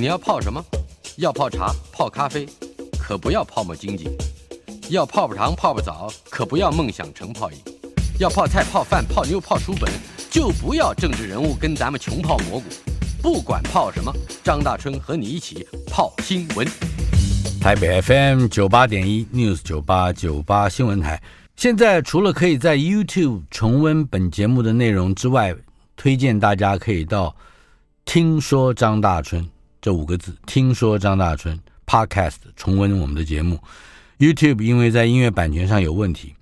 [0.00, 0.64] 你要泡什么？
[1.18, 2.48] 要泡茶、泡咖啡，
[2.98, 4.08] 可不要泡沫经济；
[4.88, 7.58] 要泡泡糖、泡泡澡，可不要梦想成泡影；
[8.18, 9.92] 要泡菜、泡饭、泡妞、泡书本，
[10.30, 12.64] 就不要政治人物跟咱们穷泡蘑菇。
[13.20, 14.10] 不管泡什么，
[14.42, 16.66] 张大春和你一起泡新闻。
[17.60, 21.22] 台北 FM 九八点一 News 九八九八新闻台，
[21.56, 25.54] 现在除了可以在 YouTube 重温本节目的内容之外，
[25.94, 27.36] 推荐大家可以到
[28.06, 29.46] 听说张大春。
[29.80, 33.58] 这五个字，听说张大春 Podcast 重温我们的节目
[34.18, 36.34] ，YouTube 因为在音乐版权上有问题，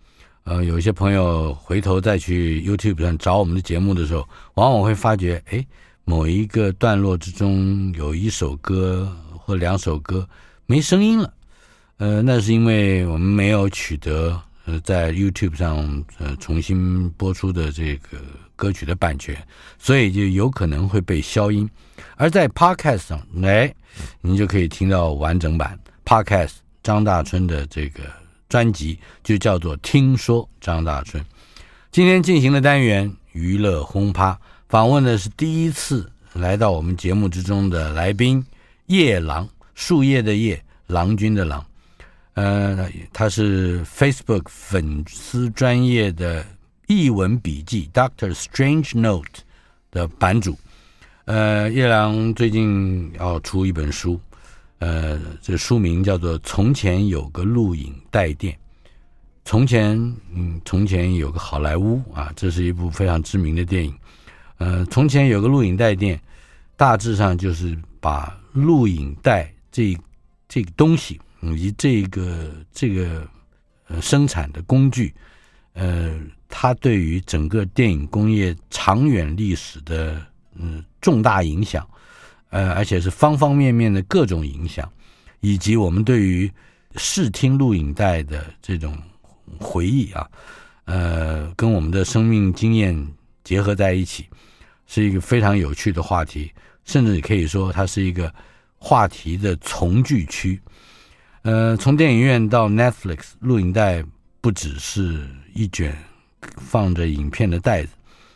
[0.42, 5.64] 呃，有些朋友回头再去 YouTube 上找我们的节目的时候，往往会发觉，哎，
[6.04, 10.28] 某一个段落之中有一首歌或两首歌
[10.66, 11.32] 没声音了，
[11.98, 18.18] 呃，那是因为我们没有取得呃在 YouTube 上呃重新播出的这个
[18.58, 19.40] 歌曲的版权，
[19.78, 21.70] 所以就有可能会被消音。
[22.16, 23.72] 而在 Podcast 上，哎，
[24.20, 28.02] 你就可以听到完整版 Podcast 张大春的这个
[28.48, 31.22] 专辑，就叫做《听说张大春》。
[31.92, 34.36] 今天进行的单元娱乐轰趴，
[34.68, 38.44] 访问的是第一次来到我们节目之中的来宾
[38.86, 41.64] 叶郎，树叶的叶，郎君的郎。
[42.34, 46.44] 呃，他是 Facebook 粉丝专业的
[46.88, 49.42] 译文笔记 Doctor Strange Note
[49.90, 50.58] 的版主。
[51.26, 54.18] 呃，叶郎最近要出一本书，
[54.78, 58.54] 呃，这书名叫做《从前有个录影带店》。
[59.44, 59.96] 从前，
[60.32, 63.94] 嗯，从前有个好莱坞啊，这是一部非常知名的电影。
[64.56, 66.18] 呃，从前有个录影带店，
[66.74, 69.94] 大致上就是把录影带这
[70.48, 73.28] 这个东西以及这个这个
[73.88, 75.14] 呃生产的工具，
[75.78, 76.18] 呃，
[76.48, 80.20] 它对于整个电影工业长远历史的。
[80.60, 81.88] 嗯，重大影响，
[82.50, 84.90] 呃，而且是方方面面的各种影响，
[85.38, 86.50] 以及我们对于
[86.96, 88.98] 视听录影带的这种
[89.60, 90.28] 回忆啊，
[90.86, 93.08] 呃，跟我们的生命经验
[93.44, 94.26] 结合在一起，
[94.88, 96.50] 是一个非常有趣的话题，
[96.84, 98.34] 甚至可以说它是一个
[98.78, 100.60] 话题的从句区。
[101.42, 104.04] 呃，从电影院到 Netflix，录影带
[104.40, 105.24] 不只是
[105.58, 105.92] 一卷
[106.56, 107.88] 放着影片的袋子，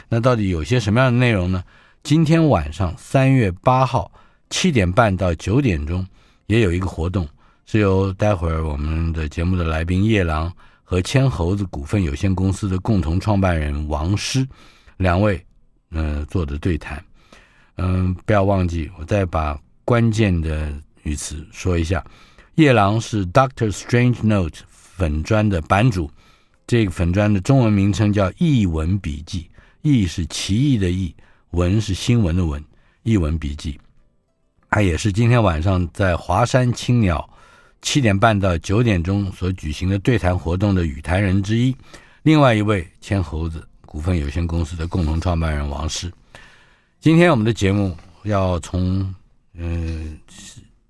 [0.09, 1.63] 那到底有些什么样的内容呢？
[2.03, 4.11] 今天晚上三月八号
[4.51, 6.05] 七点半到九点钟，
[6.47, 7.29] 也有一个活动，
[7.65, 14.45] 是由待会儿我们的节目的来宾夜郎和千猴子股份有限公司的共同创办人王师
[14.97, 15.41] 两位，
[15.93, 17.01] 嗯、呃，做的对谈。
[17.77, 22.05] 嗯、不要忘记，我再把关键的语词说一下：
[22.57, 26.11] 夜郎是 Doctor Strange Note 粉专的版主，
[26.67, 29.49] 这个粉砖的中文名称叫译文笔记，
[29.83, 31.15] 译是奇异的译。
[31.53, 32.65] 文是新闻的文，
[33.03, 33.79] 译文笔记，
[34.71, 37.29] 他也是今天晚上在华山青鸟
[37.83, 41.77] 七点半到九点钟所举行的对谈活动的与谈人之一。
[42.23, 46.11] 另外一位千猴子股份有限公司的共同创办人王师。
[47.01, 49.15] 今天我们的节目要从
[49.53, 50.19] 嗯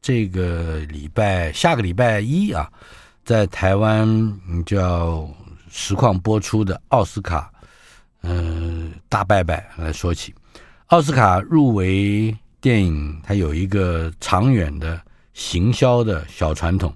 [0.01, 2.71] 这个礼拜下个礼拜一啊，
[3.25, 5.29] 在台湾叫
[5.75, 7.51] 实况播出的奥斯卡
[8.23, 10.35] 嗯大拜拜来说起。
[10.89, 15.01] 奥斯卡入围电影，它有一个长远的
[15.33, 16.95] 行销的小传统，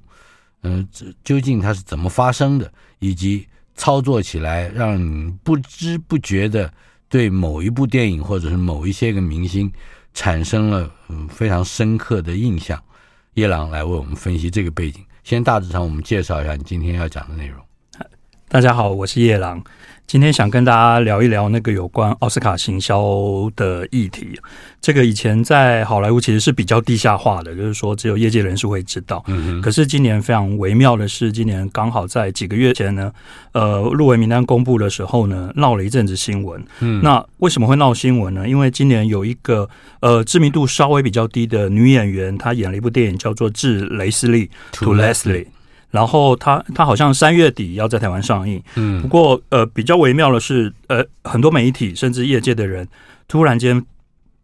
[0.62, 6.70] 嗯，这究竟它是怎么发生的，以及操作起来让你不知不觉的
[7.08, 9.72] 对某一部电影或者是某一些个明星
[10.12, 12.78] 产生了嗯非常深刻的印象。
[13.34, 17.65] 叶郎来为我们分析这个背景，先大致上我们介绍一下你今天要讲的内容。
[18.48, 19.60] 大家好，我是夜郎。
[20.06, 23.02] 今天想跟大家聊一聊那个有关奥斯卡行销
[23.56, 24.38] 的议题。
[24.80, 29.20] 这个以前在好莱坞其实是比较地下化的，就是说只有业界人士会知道。
[29.26, 33.12] 嗯，可是今年非常微妙的是，今年刚好在几个月前呢，
[33.50, 36.64] 呃，入围名单公布的时候呢，闹了一阵子新闻。
[36.78, 38.48] 嗯，那为什么会闹新闻呢？
[38.48, 39.68] 因为今年有一个
[39.98, 45.46] 呃知名度稍微比较低的女演员，她演了一部电影叫做《致雷斯利》（To Leslie）。
[45.90, 52.86] 然后他他好像三月底要在台湾上映，嗯，不过呃比较微妙的是，呃很多媒体甚至业界的人
[53.28, 53.84] 突然间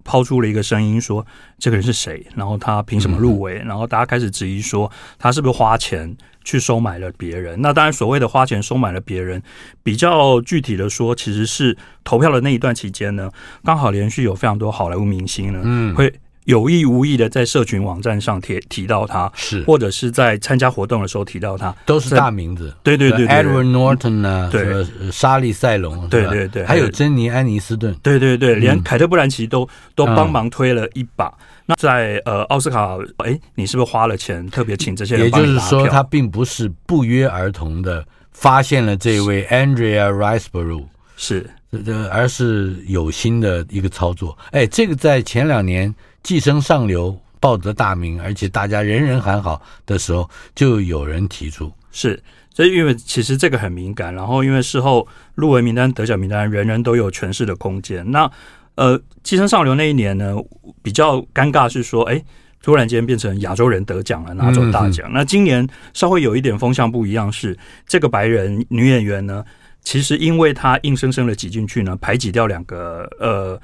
[0.05, 1.27] 抛出了一个声音说，
[1.59, 2.27] 这个人是谁？
[2.35, 3.55] 然后他凭什么入围？
[3.65, 7.61] 然后大家开始质疑说，他是不是花钱去收买了别人？
[7.61, 9.43] 那当然，所谓的花钱收买了别人，
[9.83, 13.31] 比较具体的说，其实是投票的那一段期间呢，
[13.65, 16.13] 刚好连续有非常多好莱坞明星呢，嗯，会。
[16.45, 22.75] 有意无意的在社群网站上提提到他，是或者是在参加活动的时候提到他，都是大名字。
[22.83, 24.49] 对对对，对，Edward Norton 呢？
[24.51, 31.33] 对，莎莉赛隆，对对对，还有珍妮安妮斯顿，对对对，连凯特布兰奇都都帮忙推了一把。
[31.65, 35.27] 那在呃奥斯卡，哎，你是不是花了钱特别请这些人？
[35.27, 40.87] 也就是说，他并不是不约而同的发现了这位 Andrea Riseborough，
[41.17, 41.49] 是
[41.85, 44.37] 这而是有心的一个操作。
[44.51, 45.95] 哎，这个在前两年。
[46.23, 52.23] 寄生上流报得大名，而且大家人人喊好的时候，就有人提出是，
[52.55, 58.09] 所以因为其实这个很敏感，然后因为事后入围名单、得奖名单，人人都有诠释的空间。
[58.11, 58.31] 那
[58.77, 60.37] 呃，寄生上流那一年呢，
[60.83, 62.23] 比较尴尬是说，哎，
[62.63, 65.11] 突然间变成亚洲人得奖了，拿走大奖。
[65.11, 69.45] 嗯、那今年稍微有一点风向不一样，是这个白人女演员呢，
[69.83, 73.61] 其实因为她硬生生的挤进去呢，排挤掉两个呃。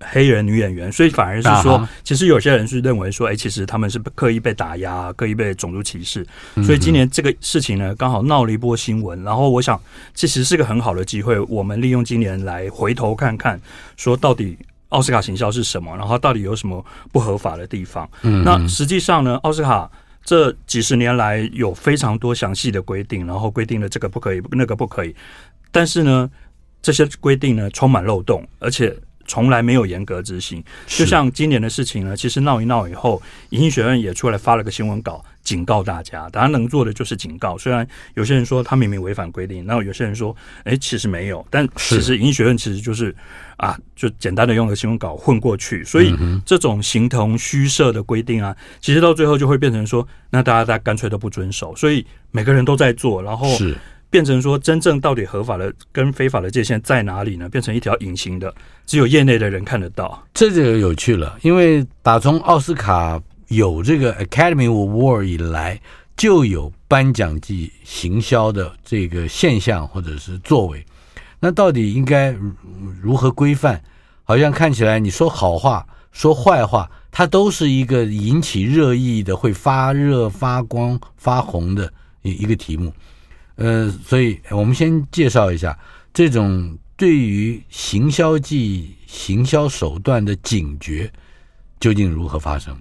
[0.00, 6.26] 黑人女演员，所以反而是说，其实有些人是认为说，哎，其实他们是刻意被打压，刻意被种族歧视。
[6.64, 9.22] 所以今年这个事情呢，刚好闹了一波新闻。
[9.22, 9.80] 然后我想，
[10.14, 13.60] 其实是个很好的机会，我们利用今年来回头看看，
[13.96, 14.58] 说到底
[14.88, 18.08] 奥斯卡行销是什么，然后到底有什么不合法的地方。
[18.44, 19.90] 那实际上呢，奥斯卡
[20.24, 25.14] 这几十年来有非常多详细的规定，然后规定了这个不可以，那个不可以。
[25.70, 26.28] 但是呢，
[26.82, 28.92] 这些规定呢，充满漏洞，而且。
[29.26, 37.56] 从来没有严格执行，就像今年的事情呢，其实闹一闹以后，影艺学院也出来发了个新闻稿，警告大家，大家能做的就是警告。
[37.56, 40.34] 虽然有些人说他明明违反规定，然后有些人说，
[40.64, 43.14] 哎，其实没有，但其实影艺学院其实就是
[43.56, 45.84] 啊，就简单的用个新闻稿混过去。
[45.84, 46.14] 所以
[46.44, 53.76] 这种形同虚设的规定啊，其实到最后就会变成说，那大家大家干脆都不遵守，所以每个人都在做，然后是。
[54.12, 57.48] 变成说，真正到底合法的跟非法的界限在哪里呢？
[57.48, 58.54] 变成一条隐形的，
[58.84, 60.22] 只有业内的人看得到。
[60.34, 63.18] 这就有趣了，因为打从奥斯卡
[63.48, 65.80] 有这个 Academy Award 以来，
[66.14, 70.84] 就有颁奖季行销的这个现象或者是作为。
[71.40, 72.36] 那到底应该
[73.00, 73.82] 如何规范？
[74.24, 82.92] 好像看起来你说好话说坏话，它都是一个引起热议的、会发热发光发红的一一个题目。
[83.56, 85.78] 呃，所以我们先介绍一下
[86.14, 91.10] 这种对于行销技、行销手段的警觉
[91.78, 92.76] 究竟如何发生？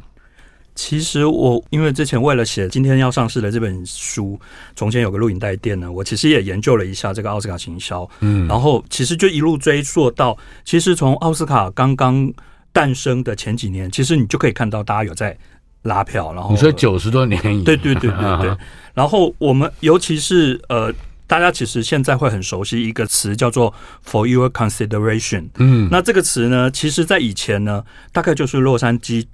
[0.74, 4.40] 其实我因为之前为了写今天要上市的这本书，
[4.76, 12.34] 从前有个录影带店呢，我其实也研究了一下这个奥斯卡行销，嗯，然后其实就一路追溯到，其实从奥斯卡刚刚
[12.72, 15.38] 诞生的前几年，其实你就可以看到大家有在。
[15.84, 18.58] 拉票，然后你说九十多年以，对对对对 对。
[18.94, 20.94] 然后我们尤其是呃，
[21.26, 23.74] 大家其实现在会很熟悉一个词叫做
[24.06, 25.48] “for your consideration”。
[25.58, 29.26] 嗯，那这个词呢，其实在以前呢，大概就是洛杉矶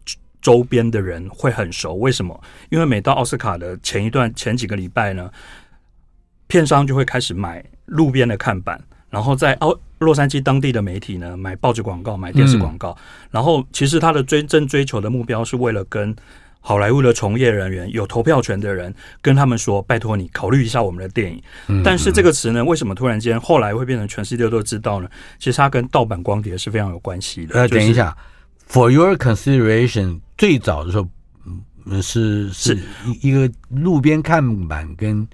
[0.42, 1.96] 周边的人会很熟。
[1.96, 2.40] 为什么？
[2.70, 5.30] 因为每到奥斯卡的前一段前几个礼拜呢，
[6.46, 8.80] 片商就会开始买路边的看板，
[9.18, 12.92] 然后在奥洛杉矶当地的媒体呢买报纸广告、买电视广告。
[12.92, 16.16] 嗯、然后其实他的追真追求的目标是为了跟
[16.62, 21.42] 好莱坞的从业人员有投票权的人，跟他们说：“拜托你考虑一下我们的电影。
[21.68, 25.10] 嗯”但是这个词呢，为什么突然间后来会变成全世界都知道呢？
[25.40, 27.56] 其实它跟盗版光碟是非常有关系的。
[27.56, 28.16] 呃，等一下
[28.70, 31.08] ，For your consideration，最早的时候，
[31.88, 32.78] 嗯，是是
[33.24, 35.28] 一个路边看板跟。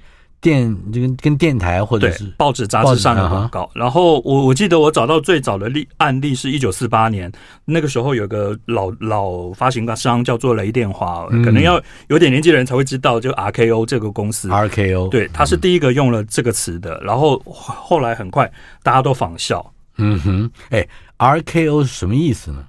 [0.44, 7.32] 电就跟跟电台或者是报纸杂志上的广告，然后我我记得我找到最早的例案例是一九四八年，
[7.64, 18.52] 那个时候有个老老发行商叫做雷电华，可能要有点年纪的人才会知道，就 RKO 这个公司，RKO 对，他是第一个用了这个词的，然后后来很快
[18.84, 19.66] 大家都仿效。
[19.98, 20.86] 嗯哼，哎
[21.20, 22.66] ，RKO 是什么意思呢？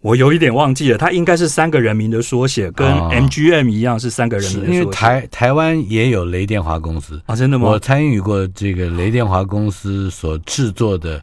[0.00, 4.78] 我有一点忘记了，它应该是三个人名的缩写，跟 MGM 一样是三个人名的缩写。
[4.78, 7.70] 因为台台湾也有雷电华公司啊，真的吗？
[7.70, 11.20] 我参与过这个雷电华公司所制作的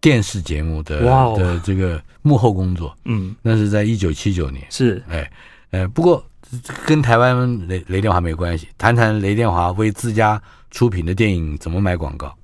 [0.00, 4.64] 电视节目的哇的这个幕后工作，嗯，那是在一九七九年。
[4.70, 5.30] 是，哎，
[5.72, 6.24] 呃，不过
[6.86, 8.68] 跟台湾雷雷电华没关系。
[8.78, 12.34] 谈谈雷电华为自家出品的电影怎么买广告？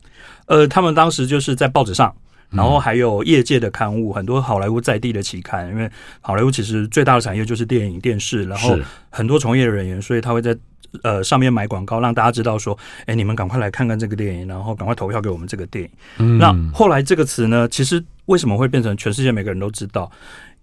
[0.47, 2.15] 呃，他们当时就是在报纸上。
[2.51, 5.91] 然后还有业界的刊物，很多好莱坞在地的期刊，因为
[6.21, 8.79] 好莱坞其实最大的产业就是电影、电视，然后
[9.11, 10.57] 很多从业人员，所以他会在
[11.03, 15.91] 呃上面买广告，让大家知道说，哎，你们赶快来看看这个电影，然后赶快投票给我们这个电影。
[16.19, 20.11] 嗯、那后来这个词呢，其实为什么会变成全世界每个人都知道？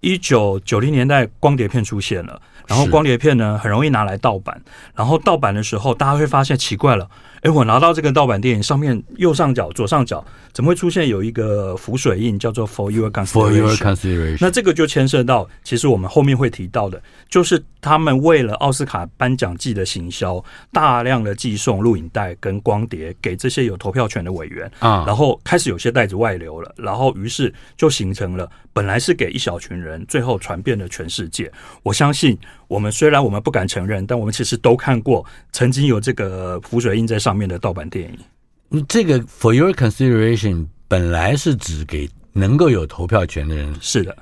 [0.02, 4.62] 一九九零年代光碟片出现了，然后光碟片呢很容易拿来盗版，
[4.94, 7.10] 然后盗版的时候大家会发现奇怪了。
[7.46, 14.38] 哎，我拿到这个盗版电影，上面右上角、左上角怎么会出现有一个浮水印，叫做 For Your Consideration？For Your Consideration。
[14.42, 17.00] 那这个就牵涉到，其实我们后面会提到的，
[17.30, 31.52] 就是他们为了奥斯卡颁奖季的行销，大量的寄送录影带跟光碟给这些有投票权的委员啊，然后开始有些袋子外流了，然后于是就形成了本来是给一小群人，最后传遍了全世界。
[31.84, 32.36] 我相信。
[32.76, 38.84] 我们虽然我们不敢承认，但我们其实都看过曾经有这个浮水印在上面的盗版电影。
[38.86, 44.14] 这个 For your consideration 本来是指给能够有投票权的人，是的。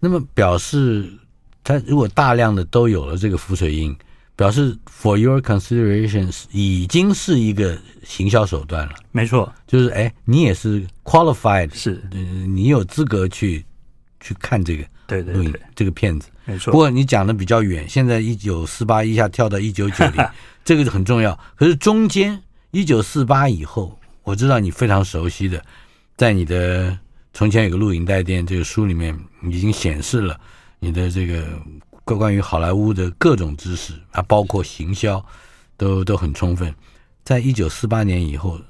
[0.00, 1.08] 那么表示
[1.62, 3.96] 他如果大量的都有了这个浮水印，
[4.34, 8.94] 表示 For your consideration 已经是一个行销手段了。
[9.12, 13.64] 没错，就是哎，你也是 qualified，是，你有资格去
[14.18, 16.28] 去看这个，对对对，这个骗子。
[16.44, 20.26] 没错，不过你讲的比较远，现在一九四八一下跳到一九九零，
[20.64, 21.38] 这个很重要。
[21.56, 25.62] 可是中间一九四八以后，我知道你非常熟悉的，
[26.16, 26.98] 在你的
[27.32, 30.38] 从前有个录影带店这个书里面已经显示了
[30.78, 31.46] 你的这个
[32.04, 35.24] 关于好莱坞的各种知识啊，包括行销
[35.76, 36.74] 都都很充分。
[37.24, 38.60] 在一九四八年以后，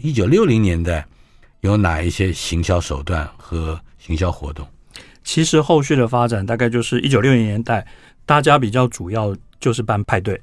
[0.00, 1.04] 一九六零年代
[1.60, 4.66] 有哪一些行销手段和行销活动？
[5.26, 7.84] 其实后续的发展大概就是一九六零年代，
[8.24, 10.40] 大家比较主要就是办派对，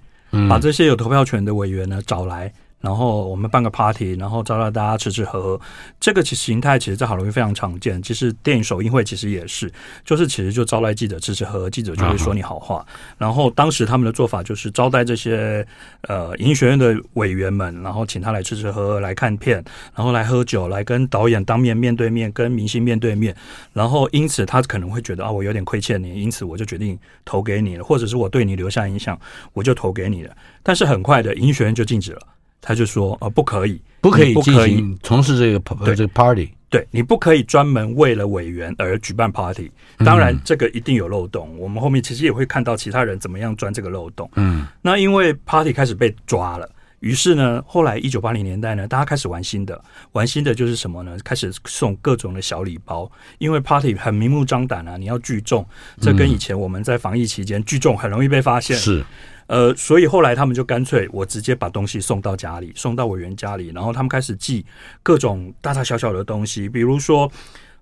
[0.50, 2.52] 把这些有投票权的委员呢找来。
[2.84, 5.62] 然后我们办个 party，然后招待大家吃吃喝喝。
[6.02, 8.04] 这个其实形态其实在好莱坞非常常见。
[8.04, 9.72] 其实电影首映会其实也是，
[10.04, 12.86] 就是其实就招待记者吃吃喝喝，记者就会说你好话。
[13.18, 15.66] 然后当时他们的做法就是招待这些
[16.10, 19.63] 呃影学院的委员们，然后请他来吃吃喝喝，来看片，
[19.96, 23.34] 然后来喝酒，来跟导演当面面对面，跟明星面对面。
[23.72, 29.18] 然后因此他可能会觉得啊，我有点亏欠你，因此我就决定投给你了，或者是我对你留下印象，
[29.54, 30.36] 我就投给你了。
[30.62, 32.28] 但是很快的，影学院就禁止了。
[32.65, 39.70] 他就说：“呃，不可以，不可以进行从事这个这个 party，对，你不可以专门为了委员而举办 party。
[39.98, 41.53] 当然，这个一定有漏洞。
[41.60, 44.32] 我们后面其实也会看到其他人怎么样钻这个漏洞。
[44.38, 46.67] 嗯，那因为 party 开始被抓了，
[47.01, 49.79] 于是呢，后来一九八零年代呢，大家开始玩新的，
[50.13, 51.17] 玩新的就是什么呢？
[51.24, 55.67] 开始送各种的小礼包，因为 party 很明目张胆啊，你要聚众，
[56.00, 58.77] 这跟以前我们在防疫期间聚众很容易被发现。
[58.77, 59.03] 是。”
[59.48, 64.66] 呃，所以后来他们就干脆，我直接把东西送到家里，送到委员家里，然后他们开始寄
[65.02, 67.30] 各种大大小小的东西，比如说，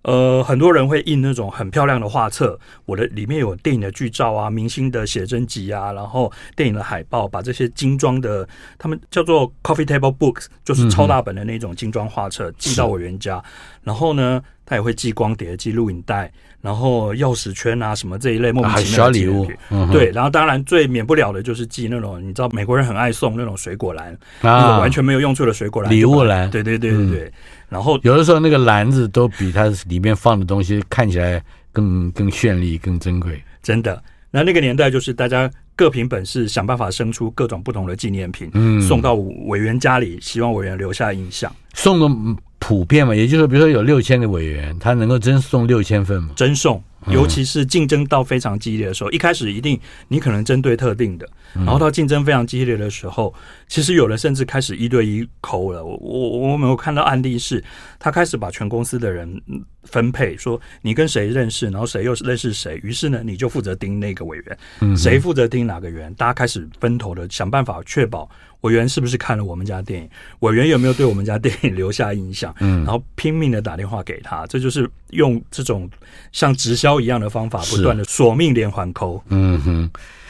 [0.02, 8.48] 呃，很多人会印那种很漂亮的画册，我的里面有电影的剧照啊，明星的写真集啊，然后电影的海报，把这些精装的，
[8.80, 13.44] 他们叫做 coffee table books，就是超大本的那种精装画册，寄到我原家，
[13.84, 14.42] 然后呢，
[14.72, 16.32] 他也会寄光碟、寄录影带。
[16.62, 27.24] 然后钥匙圈啊，什么这一类莫名其妙的礼物，啊、对，然后当然最免不了的就是寄那种，你知道美国人很爱送那种水果篮，啊、那种完全没有用处的水果篮，礼物篮，对对对对对。
[27.26, 27.32] 嗯、
[27.68, 33.44] 然后有的时候那个篮子都比它里面放的东西看起来更更绚丽、更珍贵。
[33.62, 41.52] 真的，那那个年代就是大家各凭本事想办法生出各种不同的纪念品，嗯，送到委员家里，希望委员留下印象。
[41.74, 42.42] 送的。
[42.64, 46.30] 普遍嘛，也就是说，比如说有六千个委员，他能够真送六千份吗？
[46.36, 55.84] 真送，尤其是竞争到非常激烈的时候，嗯、一开始一定你可能针对特定的，然后到竞争非常激烈的时候，嗯、其实有人甚至开始一对一抠了。
[55.84, 57.64] 我我我没有看到案例是，
[57.98, 59.42] 他开始把全公司的人
[59.84, 68.30] 分配，说你跟谁认识，然后谁又认识谁，于是呢，你就负责盯那个委员，谁负责盯哪个员，大家开始分头的想办法确保。
[68.62, 70.08] 委员是不是看了我们家电影？
[70.42, 72.54] 委员有没有对我们家电影留下印象？
[72.60, 75.90] 嗯，然后拼命的打电话给他，这就是用这种
[76.32, 79.24] 像直销一样的方法，不断的索命连环扣。
[79.30, 79.90] 嗯哼，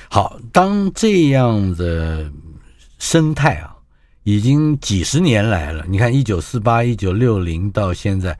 [0.10, 2.30] 好，当这样的
[3.00, 3.74] 生态啊，
[4.24, 5.86] 已经几十年来了。
[5.88, 8.38] 你看，一九四八、一九六零到现在，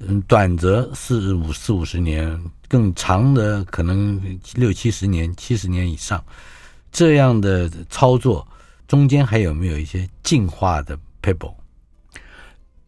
[0.00, 4.20] 嗯，短则四五四五十年，更长的可能
[4.54, 6.22] 六七十年、七十年以上，
[6.92, 8.46] 这样的操作。
[8.86, 11.52] 中间还有没有一些进化的 people？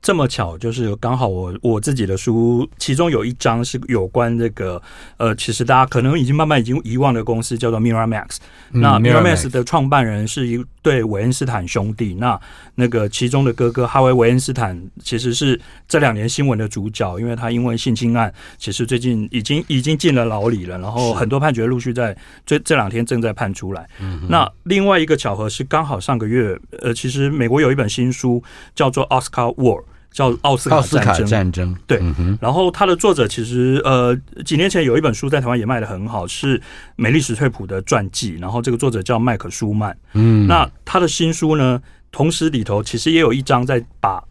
[0.01, 4.81] 这么巧，就是刚好我我自己的书，其中有一章是有关这个，
[5.17, 8.37] 呃，其实大家可能已经慢慢已经遗忘的公司，叫做 Miramax。
[8.73, 12.15] 嗯、那 Miramax 的创办人是一对韦恩斯坦兄弟。
[12.15, 12.41] 那
[12.77, 23.87] 那个其中的哥哥哈维韦恩斯坦，其实是这两年新闻的主角，因为他因为性侵案，其实最近已经已经进了牢里了，然后很多判决陆续在这这两天正在判出来。
[24.01, 28.43] 嗯、那另外一个巧合是，刚好上个月，呃，其实美国有一本新书
[28.77, 29.81] 叫做《Oscar War》。
[30.11, 31.27] 叫奥斯卡战争。
[31.27, 32.03] 战争对，
[32.41, 36.61] 然后他的作者其实呃几年前有一本书在台湾也卖的很好，是
[36.97, 38.37] 美丽史翠普的传记。
[38.41, 39.97] 然后这个作者叫麦克舒曼。
[40.15, 44.23] 嗯，那他的新书呢，同时里头其实也有一章在把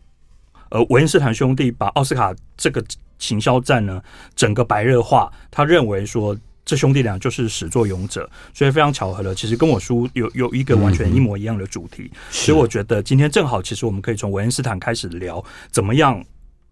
[0.69, 2.83] 呃韦恩斯坦兄弟把奥斯卡这个
[3.19, 4.01] 行销战呢
[4.35, 5.31] 整个白热化。
[5.49, 6.35] 他认为说
[6.67, 12.11] 这兄弟俩就是始作俑者，所以非常巧合了，其实跟我书有有一个完全一模一样的主题。
[12.29, 16.23] 所以我觉得今天正好，其实我们可以从韦恩斯坦开始聊怎么样。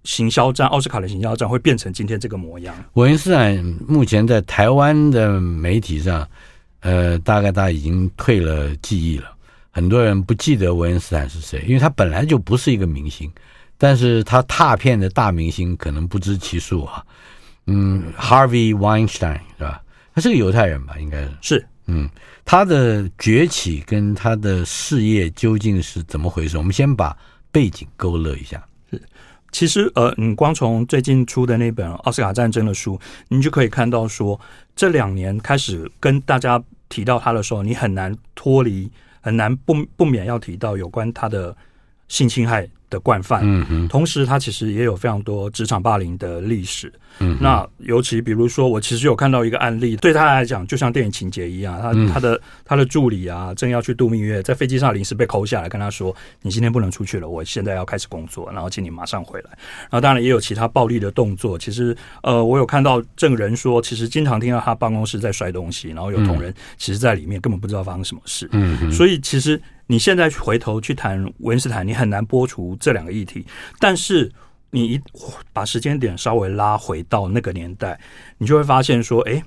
[0.04, 2.76] 行销战，奥斯卡的行销战会变成今天这个模样。
[2.94, 3.56] 韦恩斯坦
[3.88, 6.30] 目前在台湾的媒体上，
[6.82, 9.36] 呃，大概他已经退了记忆了。
[9.72, 13.32] 很多人不记得韦恩斯坦是谁，因为他本来就不是一个明星，
[13.80, 17.04] 但是他踏片的大明星可能不知其数啊。
[17.66, 19.82] 嗯，Harvey Weinstein 是吧？
[20.16, 20.98] 他是个犹太人吧？
[20.98, 21.32] 应该是。
[21.42, 21.68] 是。
[21.88, 22.10] 嗯，
[22.44, 26.58] 他的崛起跟他的事业究竟是怎么回事？
[26.58, 27.16] 我们先把
[27.52, 28.66] 背景勾勒一下。
[28.90, 29.00] 是
[29.52, 34.40] 其实，呃，你光从最近出的那本《奥斯卡战争》的书，你就可以看到说，
[34.76, 38.90] 这两年开始跟大家提到他的时候，你很难脱离，
[39.22, 41.56] 很难不不免要提到有关他的
[42.08, 43.42] 性侵害的惯犯。
[43.44, 46.92] 嗯嗯，同时他其实也有非常多职场霸凌的历史。
[47.20, 56.14] 嗯，那尤其比如说，我其实有看到一个案例，对他来讲就像电影情节一样，他他的他的助理啊，正要去度蜜月，在飞机上临时被扣下来，跟他说
[56.44, 59.50] ：“你今天不能出去了，我现在要开始工作，然后请你马上回来。”
[59.90, 61.58] 然后当然也有其他暴力的动作。
[61.58, 68.50] 其实呃，我有看到证人说，其实经常听到他办公室在摔东西，然后有同仁其实在里面根本不知道发生什么事。
[68.52, 73.46] 嗯，所以其实你现在回头去谈文斯坦，你很难剥除这两个议题，
[73.80, 74.32] 但是。
[74.72, 75.02] 你一
[75.54, 77.98] 把时间点稍微拉回到那个年代，
[78.40, 79.42] 你就会发现说，哎，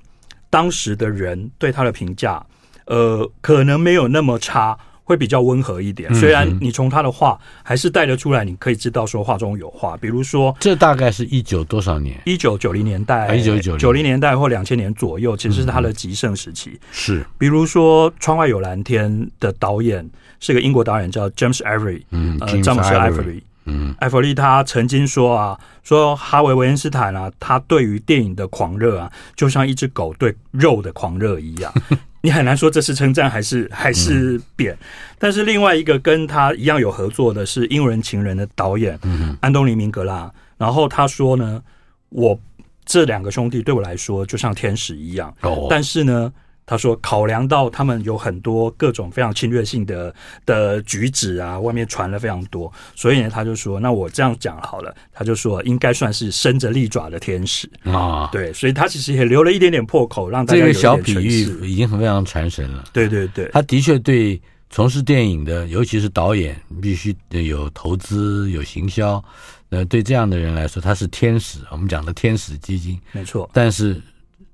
[0.49, 2.42] 当时的人对他的评价，
[2.87, 6.14] 呃，可能没有那么差，会比较温和一点。
[6.14, 9.99] 虽然你从他的话还是带得出来，你可以知道说话中有话。
[9.99, 12.18] 比如说，这大概是一九多少年？
[12.25, 16.80] 一九九零年代，一九九零年代或两千年左右，其实是他的极盛时期。
[16.90, 20.09] 是，比如说《窗外有蓝天》的导演
[20.40, 23.42] 是个英国导演，叫 James Ivory，嗯，呃，詹姆斯·艾弗里。
[23.70, 31.70] 嗯，艾弗利他曾经说啊，说哈维·维恩斯坦啊，他对于电影的狂热啊，就像一只狗对肉的狂热一样。
[32.22, 34.74] 你很难说这是称赞还是还是贬。
[35.18, 38.98] 但是另外一个跟他一样有合作的是《英人情人》的导演
[39.40, 41.62] 安东尼·明格拉，然后他说呢，
[42.09, 42.40] 我
[42.87, 45.35] 这两个兄弟对我来说就像天使一样。
[45.42, 46.33] 哦，但是呢。
[46.70, 54.94] 他说：“考量到他们有很多各种非常侵略性的的举止啊，外面传了非常多，所以呢，他就说，那我这样讲好了。
[55.11, 58.28] 他就说，应该算是伸着利爪的天使啊。
[58.31, 62.85] 对，所以他其实也留了一点点破口，让大家这个小比喻已经很非常传神了。
[62.92, 69.24] 对对对，他的确对从事电影的，尤其是导演，必须得有投资、有行销。
[69.70, 71.61] 呃，对这样的人来说，他是天使。
[71.70, 73.48] 我们讲的天使基金，没错。
[73.54, 73.98] 但是。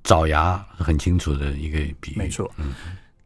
[0.05, 2.49] 爪牙很清楚的一个比喻，没错。
[2.59, 2.75] 嗯，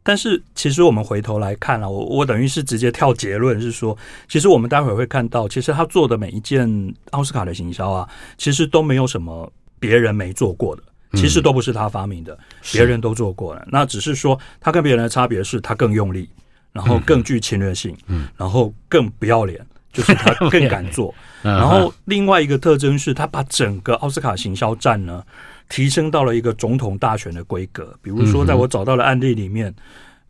[0.01, 3.95] 但是其实我们回头来看啊，我我等于是直接跳结论，是说，
[4.27, 12.37] 其实我们待会儿会看到，其实他做的每一件奥斯卡的行销啊，其实都没有什么别人没做过的，其实都不是他发明的，
[12.71, 13.67] 别人都做过了。
[13.69, 16.29] 那只是说，他跟别人的差别是他更用力，
[16.71, 19.59] 然后更具侵略性，嗯，然后更不要脸，
[19.91, 21.13] 就是他 更敢做。
[21.41, 25.23] 然后另外一个特征是他把整个奥斯卡行销战呢。
[25.71, 29.71] 提升到了一个总统大选的规格，比如说，在我找到的案例里面，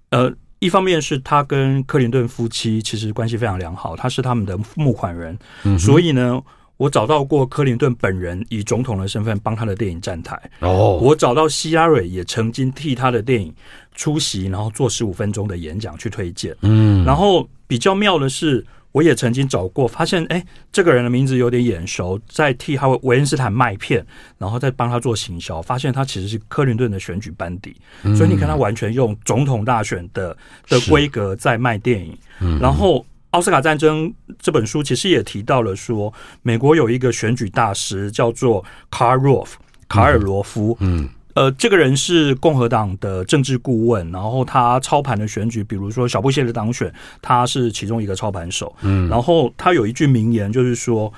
[0.10, 5.40] 呃，一方面是他跟克林顿夫妻其实关系非常良好，他是他们的募款人，
[5.80, 6.44] 所以呢，
[6.76, 10.38] 我找到过克林顿本人以总统的身份帮他的电影站台。
[10.60, 13.56] 哦，我找到希拉蕊也曾经替他的电影
[13.96, 16.54] 出席，然后做十五分钟的演讲去推荐。
[16.64, 18.66] 嗯，然后比较妙的是。
[18.92, 24.06] 我也曾经找过，发现哎，这个人的名字有点眼熟，在替他维恩斯坦卖片，
[24.38, 30.36] 然后再帮他做行销，发现他其实是克林顿的选举班底，嗯、所以你看他完全用总统大选的
[30.68, 32.18] 的规格在卖电影。
[32.40, 33.00] 嗯、然后
[33.32, 41.08] 《奥斯卡战争》这本书其实也提到了说，美国有一个选举大师叫做卡尔罗夫，卡尔罗夫，嗯。
[41.36, 48.76] 嗯呃，这个人是共和党的政治顾问，然后他操盘的选举，比如说小布希的当选，他是其中一个操盘手。
[48.82, 51.12] 嗯，然后他有一句名言，就是说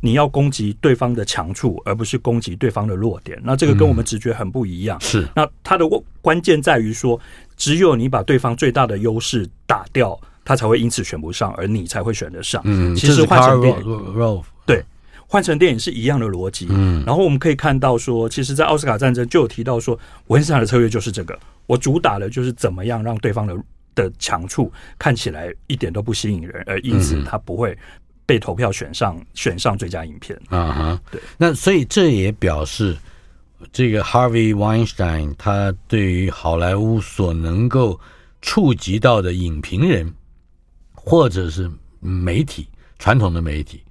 [0.00, 3.40] 你要攻击对方的强处，而不是攻击对方的弱点。
[3.42, 5.00] 那这个跟我们直觉很不一样。
[5.00, 5.84] 是，那他的
[6.20, 7.18] 关键在于说，
[7.56, 12.60] 只有你把对方最大的优势打掉，他才会因此选不上，而你才会选得上。
[12.64, 13.74] 嗯，其实换成电
[14.66, 14.84] 对。
[15.26, 23.56] 换成电影是一样的逻辑，嗯，然后我们可以看到说，其实，在奥斯卡战争就有提到说，韦恩斯坦的策略就是这个，我主打的就是怎么样让对方的
[23.94, 27.76] 的强处看起来一点都不吸引人，而因此他不会
[28.26, 30.38] 被投票选上选上最佳影片。
[30.48, 31.20] 啊哈，对。
[31.36, 32.96] 那所以这也表示，
[33.72, 37.98] 这个 Harvey Weinstein 他对于好莱坞所能够
[38.42, 40.12] 触及到的影评人，
[40.92, 42.66] 或者是媒体
[42.98, 43.82] 传统的媒体，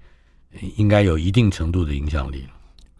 [0.78, 2.46] 应该有一定程度的影响力。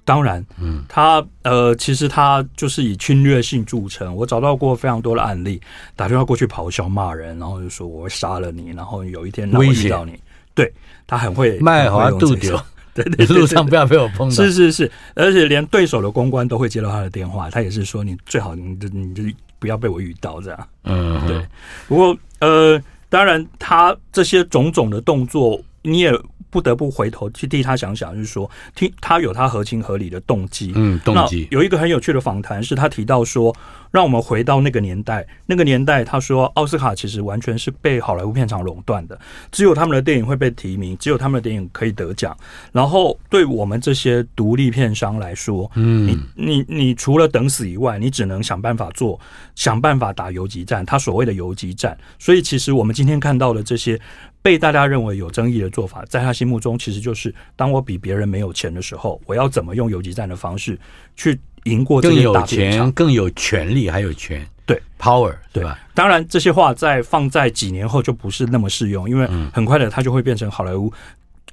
[0.06, 4.14] 当然，嗯，他呃，其实他就是以侵略性著称。
[4.14, 5.62] 我找到过非常多的案例，
[5.96, 10.20] 打电话过去咆哮骂人，然后就说我会杀了你，然后有一天威胁到你，
[10.54, 10.70] 对
[11.08, 12.60] 他很会卖花杜丢，
[12.94, 14.36] 对对，路上不要被我碰到。
[14.36, 19.24] 是是是，而且连对手的公关都会接到他的电话，他也是说你最好你就你就
[19.58, 20.68] 不要被我遇到这样。
[20.84, 21.42] 嗯，对。
[21.88, 26.12] 不过呃，当然他这些种种的动作，你也。
[26.54, 30.72] 不得不回头去替他想想，就是说，听他有他合情合理的动机。
[30.76, 31.48] 嗯，动机。
[31.50, 33.54] 有一个很有趣的访谈，是他提到说，
[33.90, 39.20] 让我们回到那个年代，那个年代，他说奥斯卡其实完全是被好莱坞片场垄断的，
[39.52, 42.38] 只有他们的电影会被提名，只有他们的电影可以得奖。
[42.72, 49.20] 然后，对我们这些独立片商来说，嗯，你你你除了等死以外，你只能想办法做，
[49.56, 50.86] 想办法打游击战。
[50.86, 54.00] 他所谓的游击战，所以其实我们今天看到的这些。
[54.44, 60.78] 被大家认为有争议的做法，在他心目中其实就是：当我比别人没有钱的时候，我要怎么用游击战的方式
[61.16, 62.92] 去赢过这些大片场？
[62.92, 65.80] 更有钱、更有权力，还有权对 power 对吧？
[65.94, 70.92] 当然，这些话在放在几年后就不是那么适用，因为很快的他就会变成好莱坞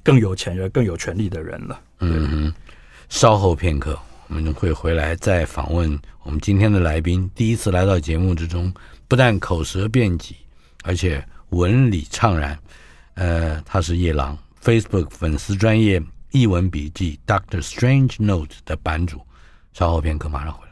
[0.03, 1.79] 更有钱人、更有权力的人了。
[2.01, 2.53] 嗯哼，
[3.07, 7.29] 稍后片刻我们会回来再访问我们今天的来宾。
[7.33, 8.73] 第一次来到节目之中，
[9.07, 10.35] 不但口舌辩捷，
[10.83, 12.59] 而且文理畅然。
[13.15, 19.21] 呃，他是夜郎，Facebook 粉丝专业译文笔记 Doctor Strange Note 的版主。
[19.73, 20.71] 稍后片刻，马上回来。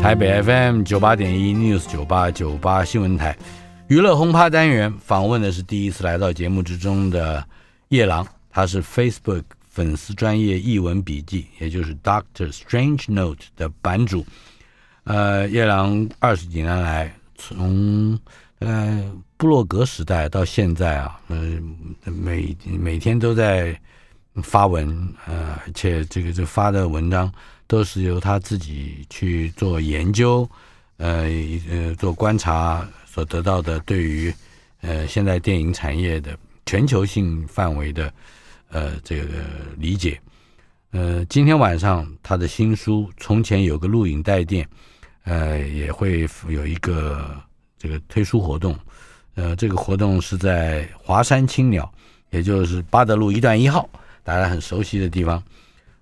[0.00, 3.36] 台北 FM 九八点一 News 九八九八新闻台
[3.88, 7.46] 娱乐轰趴单元访问的是第一次来到节目之中的
[7.88, 14.26] 夜郎，他是 Facebook 粉丝专业译文笔记，也就是 Doctor Strange Note 的版主。
[15.04, 18.18] 呃，夜郎二十几年来从
[18.64, 21.58] 呃，布洛格时代到现在啊，呃，
[22.04, 23.78] 每每天都在
[24.42, 24.88] 发文，
[25.26, 27.32] 呃，而且这个这发的文章
[27.66, 30.48] 都是由他自己去做研究，
[30.96, 31.28] 呃
[31.70, 34.32] 呃做观察所得到的对于
[34.80, 38.12] 呃现在电影产业的全球性范围的
[38.70, 39.26] 呃这个
[39.76, 40.20] 理解。
[40.92, 44.64] 呃，今天晚上他的新书《从前有个录影带店》，
[45.24, 47.34] 呃，也会有一个。
[47.82, 48.78] 这个推出活动，
[49.34, 51.92] 呃，这个活动是在华山青鸟，
[52.30, 53.90] 也就是八德路一段一号，
[54.22, 55.42] 大家很熟悉的地方。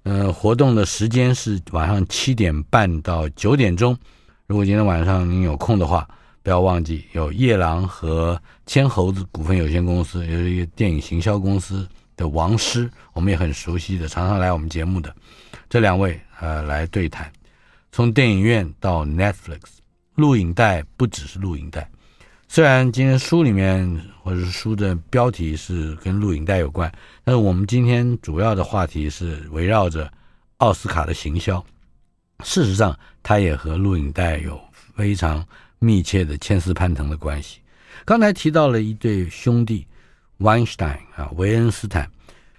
[0.03, 3.97] 呃，活动的时间是晚上七点半到九点钟。
[4.47, 6.07] 如果今天晚上您有空的话，
[6.43, 15.11] 不要忘记有夜郎和千猴子股份有限公司，有一个电影行销公司的王师，我们也很熟悉的，常常来我们节目的
[15.71, 17.33] 这两位，呃，来对谈，
[17.91, 19.61] 从电影院到 Netflix。
[20.21, 21.89] 录影带不只是录影带，
[22.47, 26.93] 虽然今天书里面或者是书的标题是跟录影带有关，
[27.25, 30.13] 但是我们今天主要的话题是围绕着
[30.59, 31.65] 奥斯卡的行销。
[32.45, 34.61] 事实上，它也和录影带有
[34.95, 35.43] 非常
[35.79, 37.59] 密切的牵丝攀藤的关系。
[38.05, 39.87] 刚才提到了一对兄弟
[40.39, 42.11] ，Weinstein 啊，维恩斯坦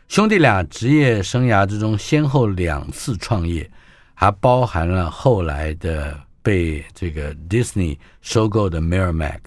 [0.08, 3.70] 兄弟俩职业生涯之中先后两次创业，
[4.16, 6.20] 还包含了后来的。
[6.44, 9.40] 被这个 Disney 收购的 Miramax，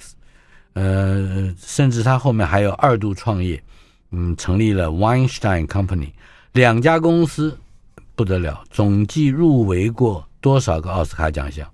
[0.74, 3.62] 呃，甚至他后面还有二度创业，
[4.10, 6.10] 嗯，成立了 Weinstein Company，
[6.52, 7.58] 两家公司
[8.14, 11.68] 不得了，总计入围过多少个奥斯卡奖项？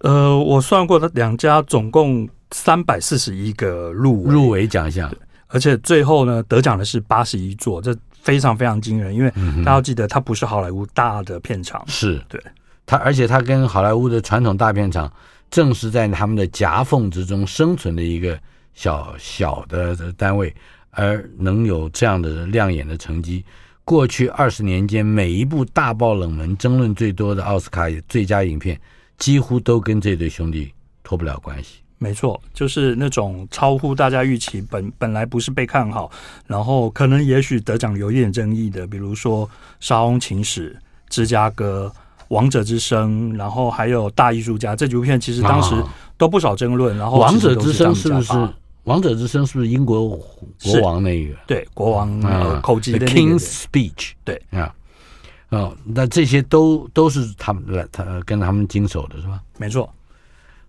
[0.00, 5.10] 呃，我算过，他两家总共三百四十一个入入围奖项，
[5.46, 9.30] 而且最后呢，得奖的是八十一座，这非常非常惊人，因为
[9.64, 12.22] 大家要记得，它不是好莱坞大的片场，是。
[12.28, 12.38] 对。
[12.86, 15.10] 他而且他跟好莱坞的传统大片厂
[15.50, 18.38] 正是在他们的夹缝之中生存的一个
[18.74, 20.54] 小小的单位，
[20.90, 23.44] 而能有这样的亮眼的成绩。
[23.84, 28.78] 过去二十年间，每一部大爆冷门、争论最多的奥斯卡最佳影片，
[29.16, 31.76] 几乎都跟这对兄弟脱不了关系。
[31.98, 36.10] 没错，就是那种超乎大家预期，本本来不是被看好，
[36.46, 39.46] 然后可能也许得奖有一点争议的，比如说
[39.80, 40.74] 《莎翁情史》
[41.08, 41.90] 《芝加哥》。
[42.28, 45.74] 王者之声，然后还有大艺术家，这几部片其实当时
[46.16, 46.96] 都不少争论。
[46.96, 48.32] 然后王者之声是不是？
[48.84, 50.08] 王者之声是不是英国
[50.62, 51.34] 国王那个？
[51.46, 53.12] 对，国王、呃、口技的那个。
[53.12, 54.12] King's Speech。
[54.24, 54.74] 对啊，
[55.48, 59.40] 哦，那这些都都是他们来他跟他们经手的是吧？
[59.56, 59.88] 没错。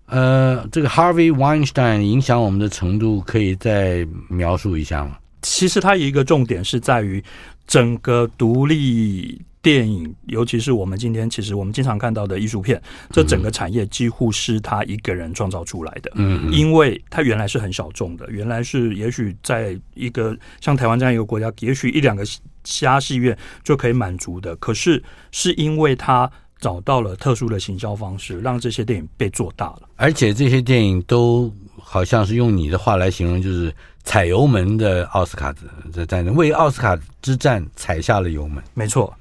[0.06, 5.18] 呃，这个 Harvey Weinstein 影响我们的程度，可以再描述一下吗？
[5.42, 7.24] 其实它有一个重点是在于
[7.68, 16.12] 整个独立电影，尤其是我们今天其实我们经常看到的艺术片，这整个产业几乎是他一个人创造出来的。
[16.14, 22.24] 嗯，因为他原来是很小众的，原来是也许在一个像台湾这样一个国家，也许一两个
[22.64, 24.56] 虾戏院就可以满足的。
[24.58, 26.32] 可是是因为他。
[26.62, 29.82] 找到了特殊的行销方式，让这些电影被做大了。
[29.98, 33.72] 而且这些电影都好像是用你的话来形容，就是
[34.04, 35.54] 踩油门的奥斯卡
[35.92, 38.64] 的战争，为奥斯卡之战踩下了油门。
[38.74, 39.14] 没错。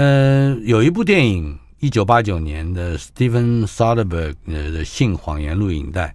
[0.00, 6.06] 嗯、呃，有一部电影，一九八九年的 Steven Soderbergh 的《性谎言录影带》，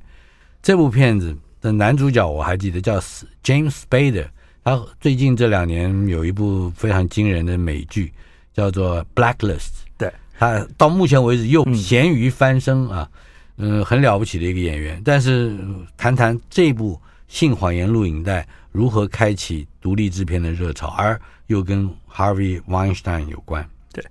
[0.62, 2.98] 这部片子的男主角我还记得叫
[3.44, 4.28] James Spader。
[4.64, 8.14] 他最近这两年有一部非常惊人的美剧，
[8.54, 9.58] 叫做《Blacklist》。
[9.98, 13.10] 对他到目前为止又咸鱼翻身啊，
[13.58, 15.02] 嗯，嗯，很了不起的一个演员。
[15.04, 15.58] 但是
[15.98, 16.96] 谈谈这部
[17.28, 23.70] 《性谎言录影带》如何开启独立制片的热潮，而又跟 Harvey Weinstein 有关。
[23.94, 24.04] 对，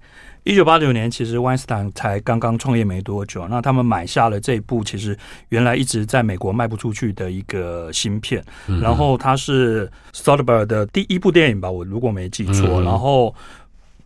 [0.44, 5.14] 一九八九年其实 Weinstein 才刚刚创业没多久，那他们买下了这部其实
[5.50, 13.34] 原来一直在美国卖不出去的一个芯片，嗯、然后它是 Soderbergh 的第一部电影吧，我如果没记错，嗯、然后。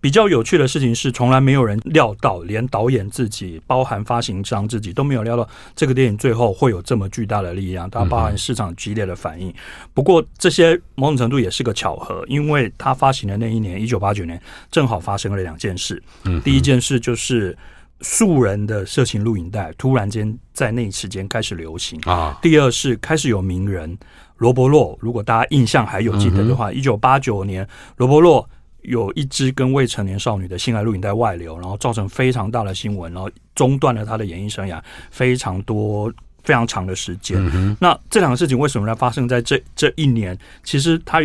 [0.06, 7.90] 比较有趣的事情是，从来没有人料到，连导演自己，包含发行商自己都没有料到，这个电影最后会有这么巨大的力量。
[7.90, 9.52] 它包含市场激烈的反应。
[9.92, 14.40] 不过这些某种程度也是个巧合，因为它发行的那一年，一九八九年，
[14.70, 16.00] 正好发生了两件事。
[16.22, 17.58] 嗯第一件事就是
[18.02, 22.38] 素人的色情录影带突然间在那时间开始流行啊。
[22.40, 23.98] 第二是开始有名人
[24.36, 27.66] 罗伯洛，如果大家印象还有记得的话，一九八九年
[27.96, 28.48] 罗伯洛。
[28.86, 37.36] 有一支跟未成年少女的性爱录影带外流，然后造成非常大的新闻，然后中断了他的演艺生涯非常多非常长的时间。
[37.52, 38.94] 嗯、那这两个事情为什么呢？
[38.94, 40.38] 发生在这这一年？
[40.64, 41.20] 其实它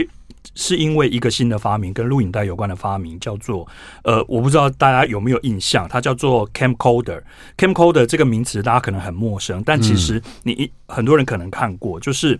[0.55, 3.67] 是因为一个新的发明，跟录影带有关的发明，叫做
[4.03, 7.21] 呃，我不知道大家有没有印象，它叫做 camcorder。
[7.57, 12.39] camcorder 这个名词大家可能很陌生，但其实你一很多人可能看过，就是。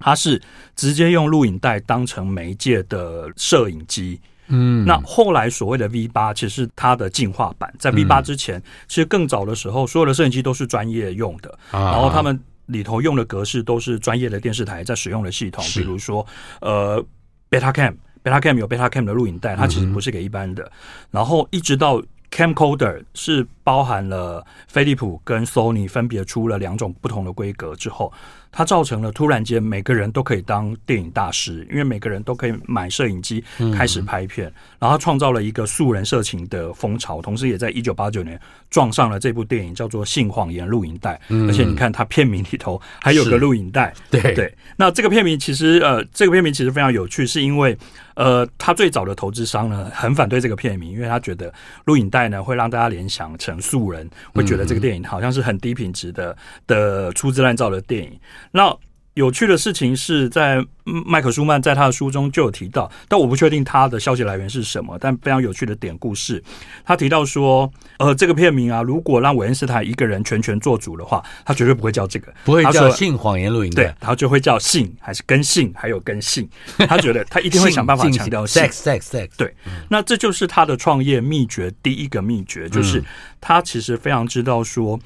[0.00, 0.42] 它是
[0.76, 7.72] 直接用录影带当成媒介的摄影机，嗯，那后来所谓的 V 八其实是它的进化版。
[7.78, 16.26] 在 V 八之前，其实更早的时候，所有的摄影机都是专业用的，然后他们里头用的格式都是专业的电视台在使用的系统，比如说
[16.60, 17.02] 呃
[17.50, 20.70] ，Betacam，Betacam 有 Betacam 的录影带，它其实不是给一般的。
[21.10, 28.12] 然后一直到 Camcorder 是包含了飞利浦跟 Sony 分别出了两种不同的规格之后。
[28.56, 33.42] 它造成了突然间每个人都可以当电影大师，因为每个人都可以买摄影机
[33.76, 38.40] 开始拍片，嗯、然后创造了一个素人色情的风潮，同时也在一九八九年
[38.70, 44.34] 撞上了这部电影叫做《性谎言录影带》，嗯，而且你看它片名里头还有个录影带，对。
[44.34, 44.54] 对。
[44.76, 47.76] 那这个片名其实呃，这个片名其实非常有趣，是因为
[48.14, 51.52] 呃，他最早的投资商呢很反对这个片名，因为他觉得
[51.84, 58.18] 录影带呢会让大家联想成素人，会觉得这个电影好像是很低品质的的粗制滥造的电影。
[58.50, 58.74] 那
[59.14, 64.98] 有趣的事情是在麦克舒曼在他的书中就有提到，但我不确定他的消息来源是什么。
[65.00, 66.42] 但非常有趣的典故是，
[66.84, 76.48] 他提到说，呃，这个片名啊，如果让韦恩斯坦一个人全权做主的话，他绝对不会叫这个，不会叫性谎言录影带，对，然后就会叫性，还是跟性，还有跟性。
[76.88, 79.28] 他觉得他一定会想办法强调性，sex sex sex。
[79.36, 79.54] 对，
[79.88, 83.00] 那这就是他的创业秘诀，第一个秘诀就是
[83.40, 84.98] 他其实非常知道说。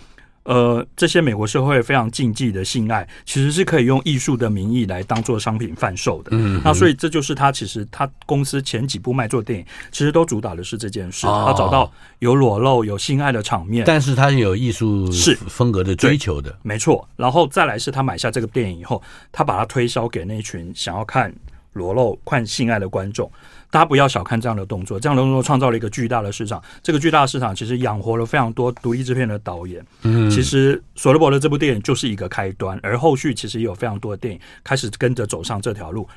[0.49, 6.31] 呃，这些美国社会非常禁忌的性爱，其实是可以用艺术的名义来当做商品贩售的。
[6.33, 11.27] 嗯，那所以这就是他其实他公司前几部卖座电影，其实都主打的是这件事。
[11.27, 17.07] 他、哦、找到有裸露、有性爱的场面，但是他有艺术是风格的追求的，没错。
[17.15, 21.31] 然后再来是他买下这个电影以后，他把它推销给那群想要看
[21.75, 23.31] 裸露、看性爱的观众。
[23.71, 26.63] 大家不要小看这样的动作，这样的动作创造了一个巨大的市场。
[26.83, 29.85] 这个巨大的市场其实养活了非常多独立制片的导演。
[30.03, 36.09] 嗯，其实索罗伯的这部电影就是一个开端，而后续其实也有非常多的电影开始跟着走上这条路，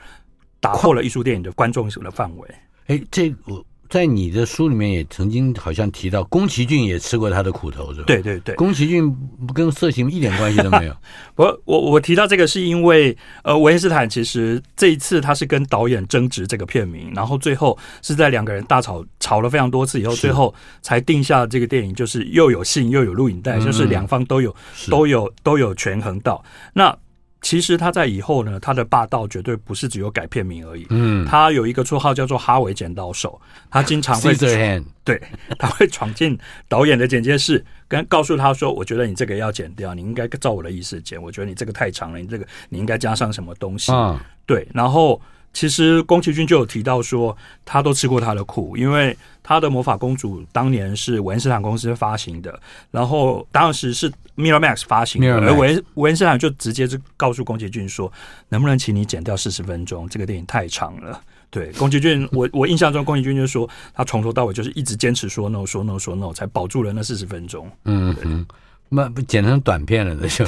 [0.60, 2.48] 打破了艺术电影的观众的范围。
[2.88, 3.66] 哎，这我。
[3.92, 8.06] 在你的书里面也曾经好像提到，宫崎骏也吃过他的苦头，是吧？
[8.08, 9.14] 对对对，宫崎骏
[9.54, 10.96] 跟色情一点关系都没有。
[11.36, 24.56] 我我我提到这个是因为，呃，维恩斯坦其实这一次他是跟导演争执这个片名，然后最后是在两个人大吵吵了非常多次以后，最后才定下这个电影，就是又有性又有录影带，就是两方都有
[24.90, 26.42] 都有都有权衡到。
[26.72, 26.98] 那
[27.42, 30.86] 其实他在以后呢，他的霸道绝对不是只有改片名而已。
[30.90, 34.34] 嗯，他有一个绰号叫做“哈维剪刀手”，他经常会
[35.04, 35.22] 对，
[35.58, 36.38] 他会闯进
[36.70, 41.22] 导演的剪接室，跟告诉他说：“我觉得你这个要剪掉，你应该照我的意思剪。
[41.22, 43.92] 我觉得你这个太长了，你这个你应该加上什么东西。
[43.92, 45.22] 嗯”对，然后。
[45.54, 52.58] 其实宫崎骏就有提到说，他都吃过他的苦，因为他的《魔法公主》当年是韦恩斯坦公司发行的，
[52.90, 58.12] 然后当时是 Miramax 发行的，而韦韦恩斯坦就直接就告诉宫崎骏说，
[58.50, 61.22] 能不能请你剪掉四十分钟，这个电影太长了。
[61.50, 67.70] 对，宫崎骏， 我我印象中宫崎骏就说，他从头到尾就是一直坚持说 no 说 no 说 no，才保住了那四十分钟。
[67.86, 68.46] 嗯嗯，
[68.90, 70.46] 那不剪成短片了，那就。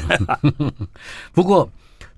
[1.34, 1.70] 不过。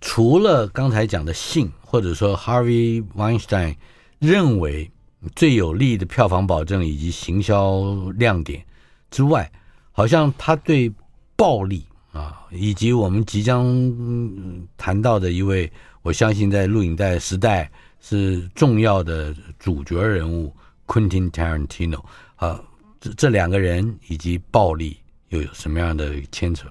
[0.01, 3.75] 除了刚才讲的信，或者说 Harvey Weinstein
[4.19, 4.91] 认为
[5.35, 8.63] 最有利的票房保证以及行销亮点
[9.09, 9.51] 之外，
[9.91, 10.93] 好像他对
[11.35, 15.71] 暴力啊，以及我们即将嗯谈到的一位，
[16.01, 17.69] 我相信在录影带时代
[17.99, 20.53] 是重要的主角人物
[20.87, 22.01] Quentin Tarantino
[22.35, 22.61] 啊，
[23.01, 24.97] 这这两个人以及暴力
[25.29, 26.67] 又有什么样的牵扯？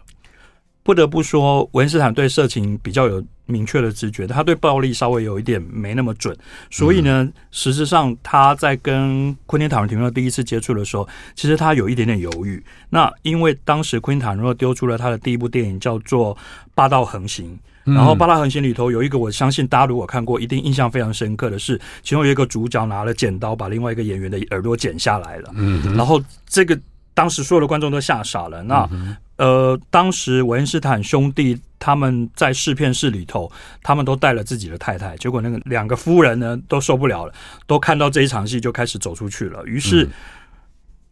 [0.82, 6.36] 不得不说，文斯坦对色情比较有明确的直觉，他对暴力稍微有一点没那么准。
[6.70, 12.62] 所以呢，实质上他在跟昆汀·塔伦提诺第一次接触的时候，其实他有一点点犹豫。
[12.90, 16.34] 那因为当时昆汀·塔伦提诺丢出了他的第一部电影叫做
[16.74, 17.58] 《霸道横行》，
[17.94, 25.50] 然后《霸道横行》里头有一个我相信大家如果看过，一定印象非常深刻的是，其中有一个主角拿了剪刀把另外一个演员的耳朵剪下来了。
[25.54, 26.78] 嗯，然后这个
[27.14, 28.62] 当时所有的观众都吓傻了。
[28.64, 28.88] 那
[29.36, 33.50] 呃，当时韦恩斯坦兄弟他们在试片室里头，
[33.82, 37.32] 他们都带了自己的太太，结果那个两个夫人呢都受不了了，
[37.66, 39.64] 都看到这一场戏就开始走出去了。
[39.64, 40.08] 于是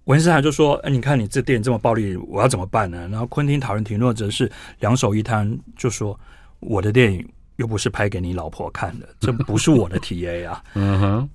[0.04, 6.18] 韦恩斯坦就说：“哎，你看你这电影这么暴力，我要怎么办呢？”然后昆汀塔伦提诺则是两手一摊，就说
[6.60, 11.30] ：“我的电影又不是拍给你老婆看的，这不是我的 TA 啊。”嗯哼。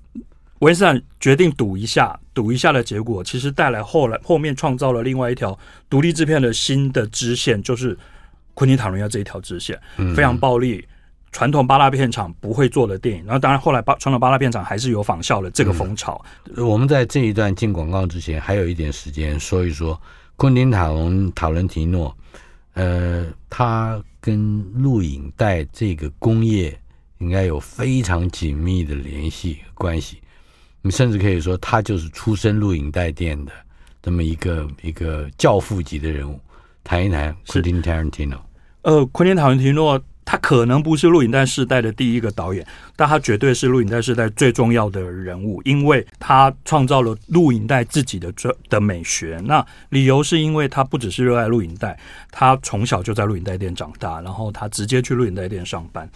[0.60, 5.56] 韦恩斯坦决定赌一下，赌一下的结果，其实带来后来后面创造了另外一条
[5.88, 7.96] 独立制片的新的支线，就是
[8.54, 9.78] 昆汀塔伦要这一条支线，
[10.16, 10.84] 非常暴力，
[11.30, 13.24] 传统八大片厂不会做的电影。
[13.24, 16.20] 然后当然后来八传统八大片厂还是有仿效的这个风潮。
[16.56, 16.66] 嗯。
[16.66, 20.00] 我们在这一段进广告之前，还有一点时间说一说
[20.34, 22.16] 昆汀塔伦塔伦提诺，
[22.74, 26.76] 呃，他跟录影带这个工业
[27.18, 30.20] 应该有非常紧密的联系关系。
[30.82, 33.52] 你甚至可以说，他就是出身录影带店的
[34.02, 36.38] 这么一个一个教父级的人物。
[36.84, 38.42] 谈一谈昆汀·塔伦提诺。
[38.82, 40.00] 呃，昆汀·塔伦提诺。
[40.30, 42.62] 他可能不是录影带时代的第一个导演，
[42.94, 48.30] 但他绝对是录影带时代最重要的人物，因为他创造了录影带自己的
[48.68, 49.40] 的美学。
[49.46, 51.98] 那理由是因为他不只是热爱录影带，
[52.30, 56.06] 他从小就在录影带店长大，然后他直接去录影带店上班。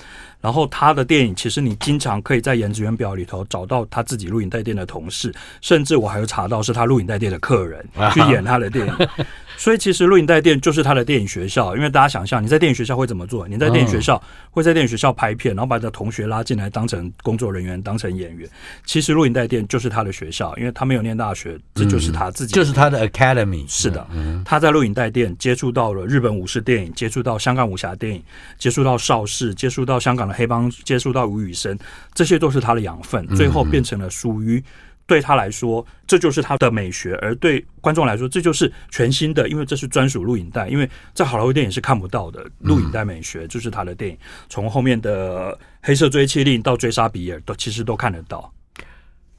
[0.43, 9.09] 然后他的电影，其实你经常可以在演职员表里头找到他自己录影带店的同事，甚至我还有查到是他录影带店的客人 去演他的电影。
[9.57, 13.47] 所以其实录影带店就是他的电影学校，因为大家想象你在电影学校会怎么做？
[13.47, 18.49] 你在电影学校会在电影学校拍片，然后把你的同学拉进来当成工作人员，当成演员。
[18.85, 23.65] 其实录影带店就是他的学校，因为他没有念大学，这就是他自己，就是他的 academy。
[23.69, 24.05] 是的，
[24.45, 28.21] 他在录影带店接触到了日本武士电影，接触到香港武侠电影，
[28.59, 31.79] 接触到邵氏，接触到香港的黑帮，接触到吴宇森，
[32.15, 34.63] 这些都是他的养分，最后变成了属于。
[35.05, 40.69] 对他来说，这就是他的美学；而对观众来说，这就是全新的，因为这是专属录影带。
[40.69, 44.17] 因为在好莱坞电影是看不到的录影带美学，就是他的电影。
[44.49, 48.51] 从后面的《黑色追妻令》到《追杀比尔》，都其实都看得到。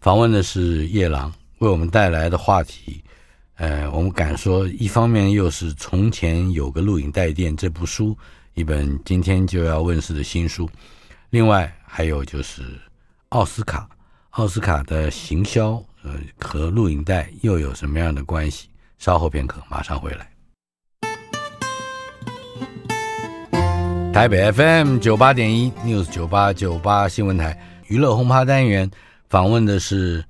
[0.02, 3.02] 访问的是夜郎为我们带来的话题。
[3.56, 8.16] 呃，我们敢说，一方面又是从前有个录影带店这部书，
[8.56, 10.68] 一本今天就要问世的新书；
[11.32, 12.80] 另外还有就是
[13.30, 13.90] 奥斯卡。
[14.32, 18.70] 奥斯卡的行销，呃，和录影带又有什么样的关系？
[19.00, 20.30] 稍后片刻，马上回来。
[24.14, 28.90] 台北 FM 九八点一 News 九八九八新闻台娱乐轰趴单元
[29.30, 30.24] 访问的是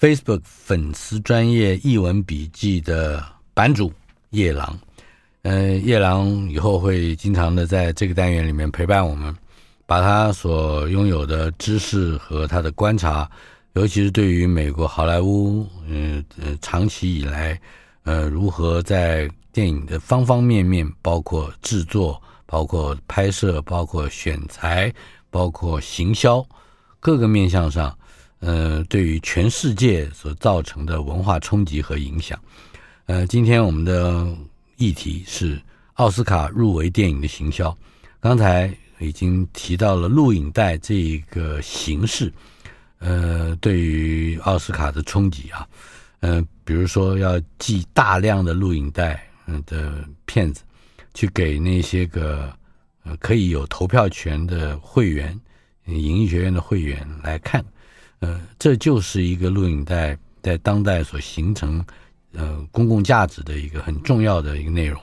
[0.00, 3.92] Facebook 粉丝专业译文笔记的版主
[4.30, 4.76] 夜郎。
[5.48, 9.32] 嗯、呃，叶朗以后会经常的在这个单元里面陪伴我们。
[9.88, 13.30] 把他所拥有的知识和他的观察，
[13.74, 17.56] 尤其是对于美国好莱坞，嗯呃，长期以来，
[18.02, 24.92] 呃，如何在电影的方方面面，包括制作、包括拍摄、包括选材、
[25.30, 26.44] 包括行销，
[26.98, 27.96] 各个面向上，
[28.40, 32.36] 呃，对于全世界所造成的文化冲击和影响。
[33.04, 34.26] 呃，今天我们的
[34.76, 35.60] 议题是
[35.94, 37.76] 奥斯卡入围电影的行销。
[38.20, 38.74] 刚才。
[38.98, 42.32] 已经提到了录影带这一个形式，
[42.98, 45.68] 呃，对于奥斯卡的冲击啊，
[46.20, 50.62] 嗯、呃，比如说要寄大量的录影带嗯的片子
[51.12, 52.50] 去给那些个
[53.04, 55.38] 呃可以有投票权的会员，
[55.84, 57.62] 影艺学院的会员来看，
[58.20, 61.84] 呃，这就是一个录影带在当代所形成
[62.36, 65.00] 呃公共价值的一个很重要的一个内容。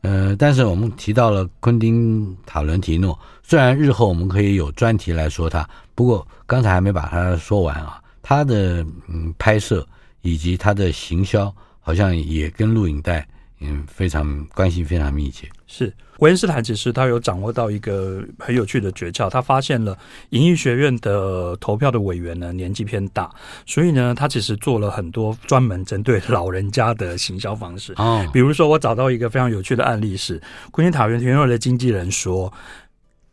[0.00, 8.00] 呃，但是我们提到了昆汀·塔伦提诺，虽然日后我们可以有专题来说他，不过刚才还没把它说完啊。
[8.20, 9.86] 他的嗯拍摄
[10.22, 13.26] 以及他的行销，好像也跟录影带
[13.64, 15.48] 嗯非常关系非常密切。
[15.66, 15.92] 是。
[16.18, 19.98] 维恩斯坦其实他有掌握到一个很有趣的诀窍，他发现了
[20.30, 23.28] 影艺学院的投票的委员呢年纪偏大，
[23.66, 27.92] 所以呢他其实做了很多专门针对老人家的行销方式。
[27.96, 30.40] 哦，比如说我找到一个非常有趣的案例是，
[30.70, 32.52] 昆汀塔伦提诺的经纪人说，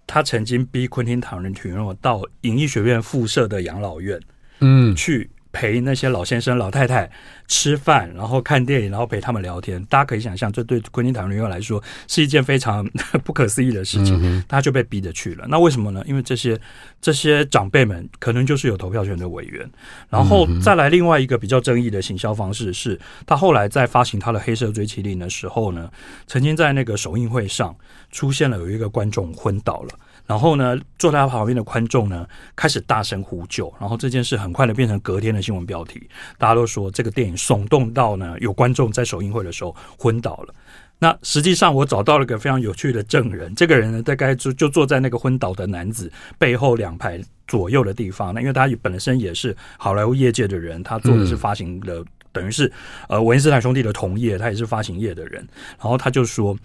[0.08, 4.20] 他曾经逼昆汀塔伦提诺到影艺学院附设的养老院，
[4.62, 5.30] 嗯，去。
[5.52, 7.10] 陪那些老先生、老太太
[7.47, 9.84] 吃饭，然后看电影，然后陪他们聊天。
[9.86, 12.88] 大家可以想象，这对昆汀·塔伦来说是一件非常
[13.26, 14.20] 不可思议的事情。
[14.24, 15.45] 嗯、他就被逼着去了。
[15.50, 16.04] 那为什么呢？
[16.06, 16.60] 因为这些
[17.02, 19.68] 这些长辈们可能就是有投票权的委员。
[20.10, 25.91] 然后再来另外一个比较争议的行销方式是，他后来在发行他的《黑色追缉令》的时候呢，
[26.28, 27.76] 曾经在那个首映会上
[28.12, 29.89] 出现了有一个观众昏倒了。
[30.30, 32.24] 然后呢，坐在他旁边的观众呢，
[32.56, 33.74] 开始大声呼救。
[33.80, 36.08] 然后这件事很快的变成隔天的新闻标题，
[36.38, 40.54] 大家都说这个电影耸动到呢，有观众在首映会的时候昏倒了。
[41.00, 48.32] 那实际上我找到了个非常有趣的证人，这个人呢，大概就就坐在那个昏倒的男子背后两排左右的地方。
[48.32, 52.72] 那因为他本身也是好莱坞业界的人，他做的是发行的，等于是
[53.08, 55.48] 呃韦斯坦兄弟的同业，他也是发行业的人。
[55.80, 56.56] 然后他就说。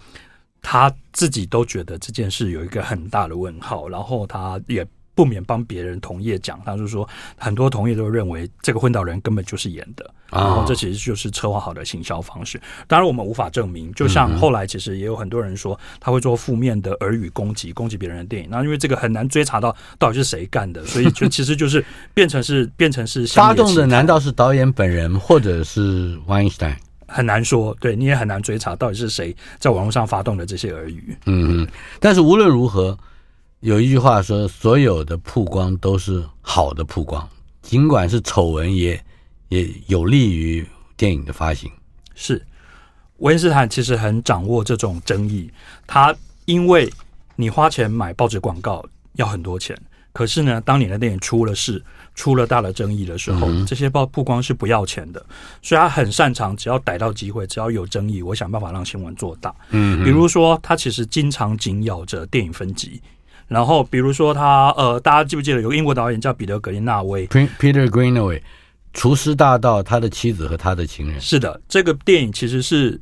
[0.61, 12.59] 他自己都觉得这件事有一个很大的问号，然后他也不免帮别人同业讲，他就说很多同业都认为这个昏倒人根本就是演的，然后这其实就是策划好的行销方式。
[12.85, 18.49] 当然我们无法证明，就像后来其实也有很多人说他会做负面的耳语攻击，攻击别人的电影。
[18.49, 26.75] 那因为这个很难追查到到底是谁干的，所以就其实就是变成是变成是发动的，难道是导演本人或者是 Weinstein？
[27.07, 31.15] 很难说，对，你也很难追查到底是谁在网络上发动的这些耳语。
[31.25, 31.67] 嗯嗯。
[31.99, 32.97] 但是无论如何，
[33.59, 37.27] 有一句话说，所有的曝光都是好的曝光，
[37.61, 39.03] 尽管是丑闻，也
[39.49, 40.65] 也有利于
[40.97, 41.71] 电影的发行。
[42.13, 42.41] 是，
[43.17, 45.49] 维恩斯坦其实很掌握这种争议。
[45.87, 46.91] 他因为
[47.35, 49.77] 你花钱买报纸广告要很多钱，
[50.15, 51.83] 可是呢，当你的电影出了事。
[52.17, 55.21] 出了大的争议的时候，嗯、这些曝曝光是不要钱的，
[55.61, 59.53] 所以他很擅长，只要逮到机会，只要有争议，我想办法让新闻做大。
[59.71, 63.01] 嗯，比如说他其实经常紧咬着电影分级，
[63.49, 68.41] 然后比如说他呃，大家记不记得有个英国导演叫彼得格林纳威？Peter Greenaway，
[68.93, 71.19] 厨师大盗，他的妻子和他的情人。
[71.19, 72.97] 是的，这个电影其实是。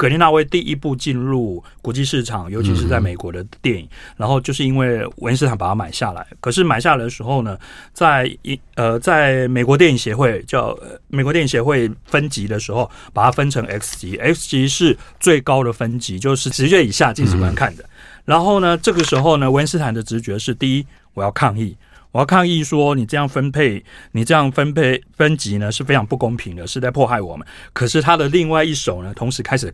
[0.00, 6.26] 格林纳威第一部进入国际市场，尤其是在美国的电影，嗯、然后就是因为韦恩斯坦把它买下来。
[6.40, 7.58] 可是买下来的时候呢，
[7.92, 10.74] 在一呃，在美国电影协会叫
[11.08, 17.82] 美国电影协会分级的时候，把它分成 X 级，X 级是最高的分级，就是十岁以下禁止观看的。
[17.82, 17.88] 嗯、
[18.24, 21.76] 然后呢，这个时候呢，韦恩斯坦的直觉是：第一，我要抗议。
[22.12, 27.46] 我要抗议说，你这样分配，你这样分配分级呢是非常不公平的，是在迫害我们。
[27.72, 29.72] 可是他的另外一手呢，同时开始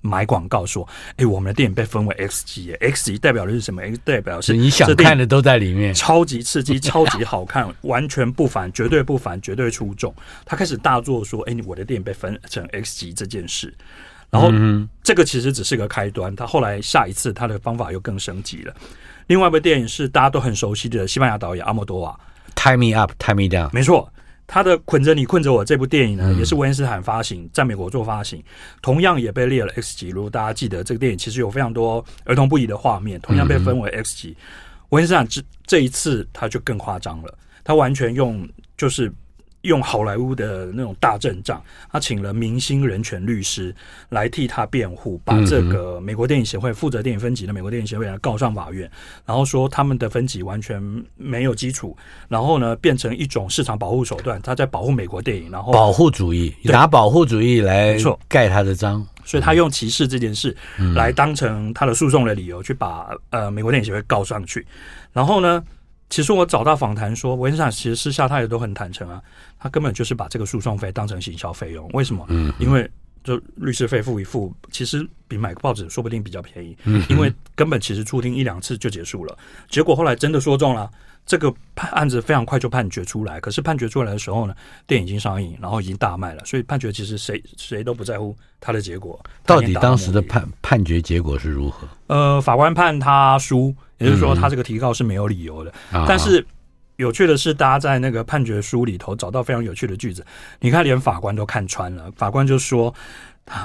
[0.00, 10.14] 买广告说：“哎，我们的电影被分为 X 级，X 级代表的是什么？X 代表是你想看的都在里面，超级刺激，超级好看， 完全不凡，绝对不凡，绝对出众。”
[10.44, 13.72] 他开始大做说：“哎，我的电影被分成 X 级这件事。”
[14.30, 14.52] 然后
[15.02, 18.74] 这个其实只是个开端，他后来下一次他的方法又更升级了。
[19.26, 22.18] 另外一部电影是大家都很熟悉的西班牙导演阿莫多瓦，
[22.58, 23.68] 《Tie Me Up, Tie Me Down》。
[23.72, 24.12] 没错，
[24.46, 28.42] 他的《捆着你，困着我》这部电影呢，也是维恩斯坦发行，在美国做发行，
[28.82, 30.08] 同样也被列了 X 级。
[30.08, 34.36] 如果大家记得，这个电影其实有非常多儿童不宜的画面，同样被分为 X 级。
[34.90, 39.12] 韦恩斯坦这这一次他就更夸张了，他完全用就是。
[39.64, 41.60] 用好莱坞的那种大阵仗，
[41.90, 43.74] 他请了明星人权律师
[44.10, 48.90] 来替他辩护，把这个美国电影协会负责电影分级的美国电影协会来告上法院，
[49.24, 50.80] 然后说他们的分级完全
[51.16, 51.96] 没有基础，
[52.28, 57.96] 然后呢变成一种市场保护手段，他在保护美国电影，然后保护主义拿保护主义来
[58.28, 60.54] 盖他的章，所以他用歧视这件事
[60.94, 64.66] 来当成他的诉讼的理由，去把呃美国电影协会告上去，
[65.12, 65.64] 然后呢，
[66.14, 69.20] 其实我找到访谈说，韦恩斯坦其实私下他也都很坦诚啊。
[69.58, 72.24] 他根本就是把这个诉讼费当成行销费用，为什么？
[72.28, 72.88] 嗯，因为
[73.24, 76.76] 就律师费付一付，其实比买个报纸说不定比较便宜，
[77.08, 79.36] 因为根本其实出庭一两次就结束了。
[79.68, 80.88] 结果后来真的说中了。
[81.26, 84.54] 这个判案子非常快就判决出来，可是判决出来的时候呢，
[84.86, 89.18] 电影已经上映，然后已经大卖了，所以判决其实谁谁都不在乎他的结果。
[89.46, 91.88] 到底当时的判判决结果是如何？
[92.08, 95.72] 呃，法官判他输，也就是说他这个提告是没有理由的。
[95.92, 96.44] 嗯、但是
[96.96, 100.24] 有趣的是，大家在那个判决书里头找到非常有趣的句子，
[100.60, 102.94] 你看连法官都看穿了，法官就说。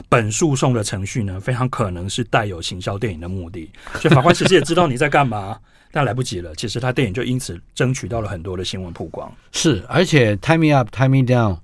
[0.09, 5.57] 本诉讼的程序呢，非常可能是带有行销电影的目的，所以法官其实也知道你在干嘛，
[5.91, 6.53] 但来不及了。
[6.55, 9.31] 其实他电影就因此争取到了很多的新闻曝光。
[9.51, 11.57] 是，而且 Time Me Up, Time Me Down，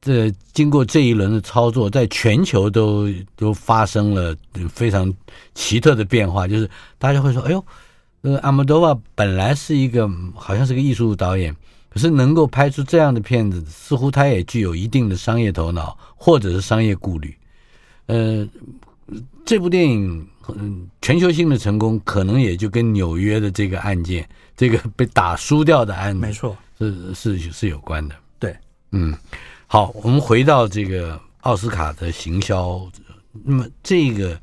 [0.00, 4.36] 这经过这一轮的操作，在全球都都发生了
[4.68, 5.12] 非常
[5.54, 6.46] 奇特的变化。
[6.46, 6.68] 就是
[6.98, 7.64] 大家会说：“哎呦，
[8.22, 11.54] 呃，阿莫多瓦本来是一个好像是个艺术导演，
[11.88, 17.36] 可是能够拍出这样的片子，似乎他也具有一定的商业头脑，或者是商业顾虑。”
[18.06, 18.48] 呃，
[19.44, 20.26] 这部电影
[20.56, 28.14] 嗯，全球性的成功，可能也就跟纽约的这个案件，这个被打输掉的案子，没错，是是是有关的。
[28.38, 28.56] 对，
[28.92, 29.16] 嗯，
[29.66, 32.80] 好，我们回到这个奥斯卡的行销，
[33.44, 34.40] 那么这个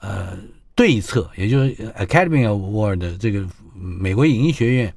[0.00, 0.36] 呃
[0.74, 4.94] 对策，也就是 Academy Award 的这个美国影艺学院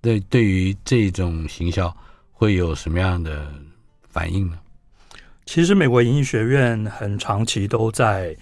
[0.00, 1.94] 对对于这种行销
[2.32, 3.52] 会有什么样的
[4.08, 4.58] 反应呢？
[5.44, 8.36] 其实，美国影艺学院很长期都在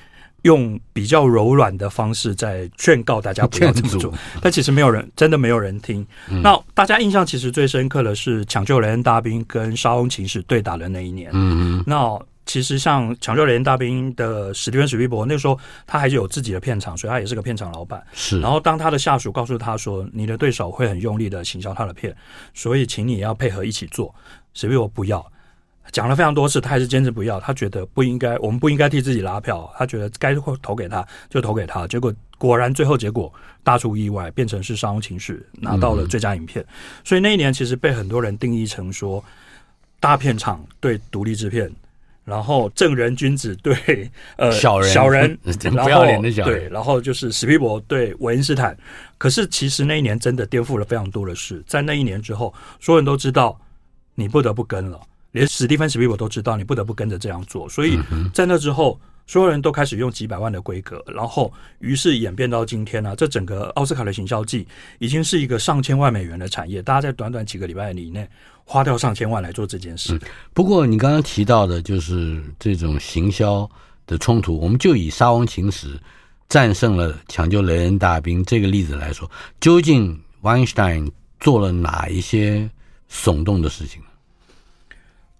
[0.46, 6.06] 用比较柔软的方式在劝告大家不要这么做，但其实没有人真的没有人听。
[6.30, 11.30] 嗯、那大家印象其实最深刻的是《抢救雷恩大兵》跟《沙翁情史》对打的那一年。
[11.32, 11.84] 嗯嗯。
[11.84, 12.16] 那
[12.46, 18.00] 其实像《抢救雷恩大兵》的史蒂芬史匹柏，那个时候他还是有自己的片场，所以他也是个片场老板。
[18.12, 18.40] 是。
[18.40, 22.16] 然后当他的下属告诉他说：“你的对手会很用力的行销他的片，
[22.54, 24.14] 所以请你要配合一起做。”
[24.54, 25.26] 史匹柏不要。
[25.92, 27.40] 讲了非常多次，他还是坚持不要。
[27.40, 29.72] 他觉得不应该，我们不应该替自己拉票。
[29.78, 31.86] 他觉得该投给他就投给他。
[31.86, 33.32] 结果果然最后结果
[33.62, 36.62] 大出意外，变成是《商务情绪》拿到了最佳影片。
[36.64, 36.68] 嗯、
[37.04, 39.24] 所以那一年其实被很多人定义成说
[40.00, 41.70] 大片场对独立制片，
[42.24, 45.38] 然后正人君子对呃小人小人，
[45.82, 46.60] 不要脸的小人。
[46.60, 48.76] 对，然后就是史皮伯对韦恩斯坦。
[49.18, 51.62] 可是其实那一年真的颠覆了非常多的事。
[51.66, 53.58] 在那一年之后，所有人都知道
[54.14, 55.00] 你不得不跟了。
[55.32, 57.68] 连史蒂芬史匹柏都知道，你不得不跟着这样做。
[57.68, 57.98] 所以
[58.32, 64.66] 在那之后，所有人都开始用几百万的规格，然后于是演变到今天呢、啊，这整个奥斯卡的行销季
[64.98, 66.80] 已经是一个上千万美元的产业。
[66.80, 68.28] 大家在短短几个礼拜以内
[68.64, 70.18] 花掉上千万来做这件事。
[70.54, 73.68] 不过你刚刚提到的就是这种行销
[74.06, 75.94] 的冲突，我们就以《沙翁情史》
[76.48, 79.28] 战胜了《抢救雷恩大兵》这个例子来说，
[79.60, 81.10] 究竟 Weinstein
[81.40, 82.70] 做了哪一些
[83.10, 84.00] 耸动的事情？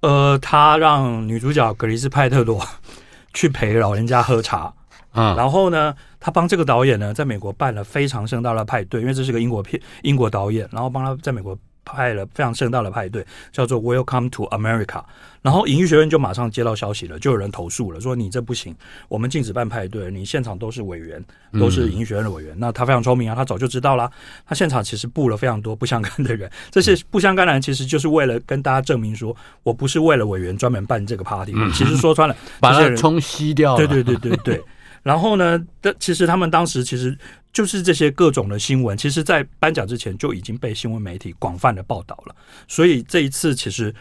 [0.07, 2.64] 呃，他让女主角格里斯派特罗
[3.34, 4.72] 去陪老人家喝茶，
[5.14, 11.59] 嗯，然后呢，他帮这个导演呢，在美国办了非常盛大的派对，因为这是个英国片，英国导演，然后帮他在美国。
[11.87, 15.03] 派了非常盛大的派对，叫做 Welcome to America。
[15.41, 18.74] 然后影艺学院就马上接到消息了，就有人投诉了，说你这不行，
[19.09, 22.53] 我们禁止办派对，你现场都是委员，都是影艺学院的委员。
[22.57, 24.11] 嗯、那他非常聪明啊，他早就知道啦，
[24.45, 31.53] 他现场其实布了非常多不相干的人， 这些不相干的人其实就是为了跟大家证明说，我不是为了委员专门办这个 party。
[31.55, 33.87] 嗯、其实说穿了， 把他冲吸掉了。
[33.87, 34.62] 对对对对对。
[35.07, 37.16] 然后呢，的其实他们当时其实。
[37.52, 42.36] 就是这些各种的新闻，其实，在颁奖之前就已经被新闻媒体广泛的报道了。
[42.68, 43.94] 所以这一次，其实，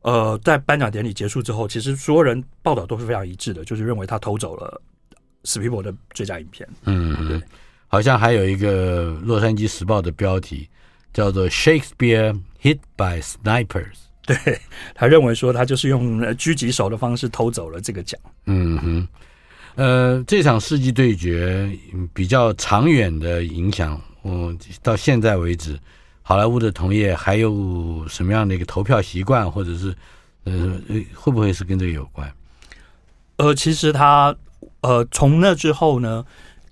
[0.00, 4.80] 呃，在颁奖典礼结束之后，其实所有人报道都是非常一致的，就是认为他偷走了
[5.44, 6.66] 史皮博的最佳影片。
[6.84, 7.38] 嗯，对。
[7.88, 10.66] 好像还有一个《洛杉矶时报》的标题
[11.12, 13.98] 叫做 “Shakespeare Hit by Snipers”。
[14.24, 14.58] 对，
[14.94, 18.18] 他认为说他就是用狙击手的方式偷走了这个奖。
[18.46, 19.08] 嗯哼。
[19.76, 21.68] 呃，这场世纪对决
[22.12, 25.78] 比较长远的影响，嗯，到现在为止，
[26.22, 29.94] 好莱坞的同业还有什么样的一个投票习惯，或者是
[30.44, 30.80] 呃，
[31.14, 32.32] 会不会是跟这个有关？
[33.36, 34.34] 呃，其实他
[34.82, 36.24] 呃，从那之后呢，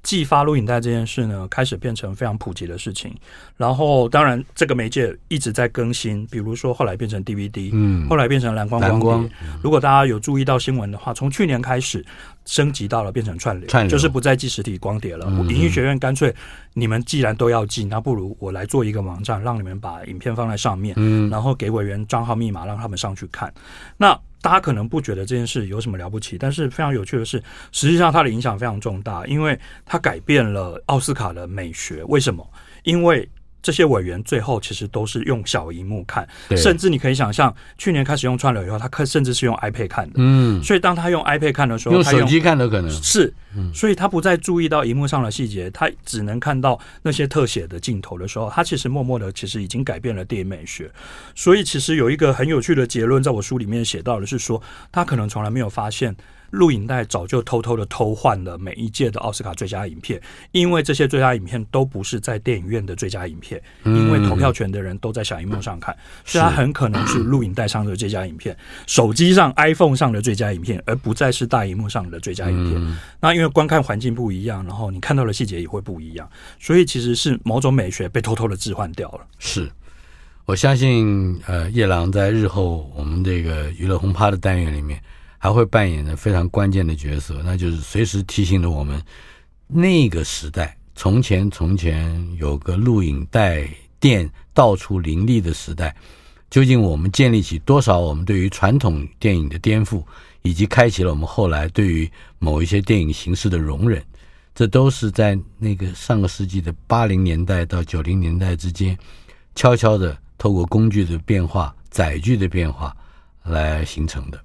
[0.05, 3.13] 寄发录影带这件事呢，开始变成非常普及的事情。
[3.57, 9.01] 然后，当然，这个媒介一直在更新，比如说后来变成 DVD，嗯，后来变成蓝光光碟。
[9.01, 9.31] 光
[9.63, 12.05] 如果大家有注意到新闻的话，从去年开始
[12.45, 15.27] 升级到了变成串流，串流就是不再寄实体光碟了。
[15.27, 16.35] 影艺、嗯、学院干脆，
[16.75, 23.53] 你们既然都要寄，那不如我来做一个网站，让你们把影片放在上面，嗯，然后给委员账号密码，让他们上去看。
[23.97, 32.03] 那大家可能不觉得这件事有什么了不起，但是非常有趣的是，实际上它的影响非常重大，因为它改变了奥斯卡的美学。
[32.05, 32.45] 为什么？
[32.83, 33.29] 因为
[33.63, 40.15] 这些委员最后其实都是用小荧幕看，甚至你可以想象，去年开始用串流以后，他看甚至是用 iPad 看的。
[40.17, 42.91] 嗯，所以当他用 iPad 看的时候，用他手机看的可能。
[42.91, 43.33] 是，
[43.73, 50.91] 所以他不再注意到荧幕上的细节，他只能看到那些特写的镜头的时候，他其实默默的其实已经改变了电影美学。
[51.35, 54.61] 所以其实有一个很有趣的结论，在我书里面写到的是说，
[54.91, 56.15] 他可能从来没有发现。
[56.53, 60.21] 录影带早就偷偷的偷换了每一届的奥斯卡最佳影片，
[60.53, 65.97] 因为这些最佳影片都不是在电影院的最佳影片，因为投票权的人都在小荧幕上看，
[66.27, 68.55] 所以它很可能是录影带上的最佳影片，
[68.87, 72.99] 手机上 iPhone 上的最佳影片，而不再是大荧幕上的最佳影片。
[73.19, 76.29] 那因为观看环境不一样，然后你看到的细节也会不一样，
[76.61, 79.27] 所以其实是某种美学被偷偷的置换掉了。
[79.39, 79.71] 是，
[80.45, 85.01] 我相信呃，夜郎在日后我们这个娱乐轰趴的单元里面。
[85.43, 89.03] 还会扮演着非常关键的角色，那就是随时提醒着我们，
[89.67, 93.69] 那个时代，从前从前有个录影带
[93.99, 95.97] 店到处林立的时代，
[96.49, 100.05] 究竟我们建立起多少我们对于传统电影的颠覆，
[100.43, 104.01] 以及开启了我们后来对于某一些电影形式的容忍，
[104.55, 108.97] 这都是在那个上个世纪的八零年代到九零年代之间，
[109.57, 112.97] 悄悄的透过工具的变化、载具的变化
[113.43, 114.41] 来形成的。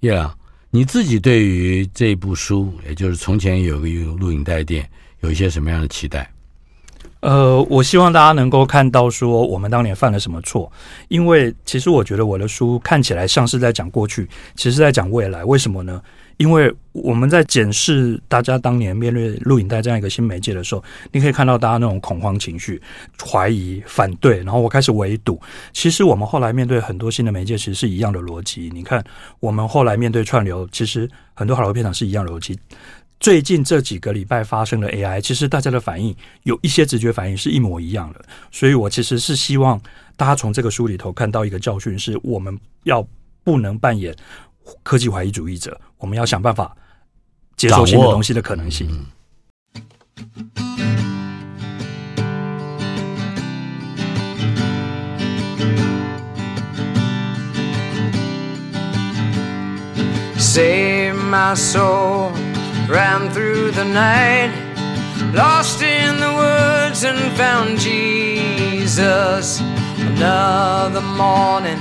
[0.00, 0.32] 叶朗，
[0.70, 3.88] 你自己对于这部书，也就是从前有个
[4.18, 4.88] 录影带店，
[5.20, 6.30] 有一些什么样的期待？
[7.20, 10.70] 呃，我希望大家能够看到说我们当年犯了什么错，
[11.08, 15.44] 因为其实我觉得我的书看起来像是在讲过去，其实是在讲未来。
[15.44, 16.00] 为什么呢？
[16.36, 22.80] 因为我们在检视大家当年面对录影带这样一个新媒介的时候，你可以看到大家那种恐慌情绪、
[23.24, 25.40] 怀疑、反对，然后我开始围堵。
[25.72, 28.70] 其实我们后来面对很多新的媒介，其实是一样的逻辑。
[28.72, 29.02] 你看，
[29.40, 32.58] 我们后来面对串流，其实很多好莱坞片场是一样的逻辑。
[33.18, 38.22] 最近这几个礼拜发生的 AI，其实大家的反应有一些直觉反应是一模一样的。
[38.52, 39.80] 所以我其实是希望
[40.18, 43.06] 大家从这个书里头看到一个教训：是我们要
[43.42, 44.14] 不能扮演
[44.83, 46.75] 科技怀疑主义者，我们要想办法
[47.55, 48.87] 接受新的东西的可能性。
[48.91, 49.05] 嗯
[60.37, 62.33] Save my soul,
[62.89, 64.51] ran through the night,
[65.33, 69.61] lost in the woods and found Jesus.
[70.17, 71.79] Another morning,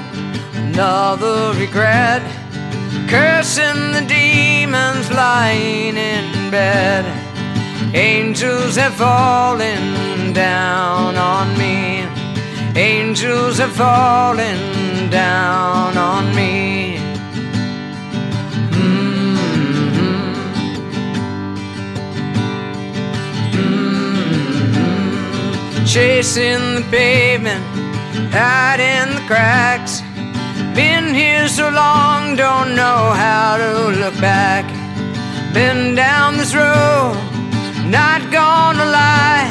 [0.55, 2.23] another regret,
[3.08, 7.06] cursing the demons lying in bed.
[7.94, 12.08] Angels have fallen down on me.
[12.76, 16.98] Angels have fallen down on me.
[18.72, 19.38] Mm-hmm.
[19.76, 20.36] Mm-hmm.
[24.76, 25.86] Mm-hmm.
[25.86, 27.64] Chasing the pavement,
[28.34, 30.02] hiding the cracks.
[30.76, 34.66] Been here so long, don't know how to look back.
[35.54, 37.16] Been down this road,
[37.86, 39.48] not gonna lie.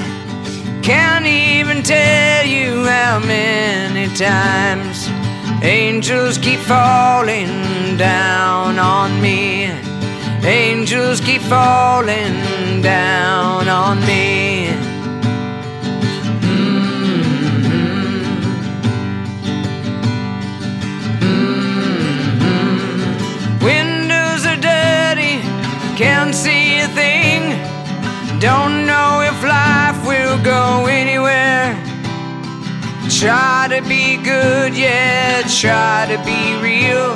[0.82, 5.08] Can't even tell you how many times
[5.62, 9.70] angels keep falling down on me.
[10.44, 14.43] Angels keep falling down on me.
[28.44, 31.72] Don't know if life will go anywhere.
[33.08, 37.08] Try to be good, yeah, try to be real.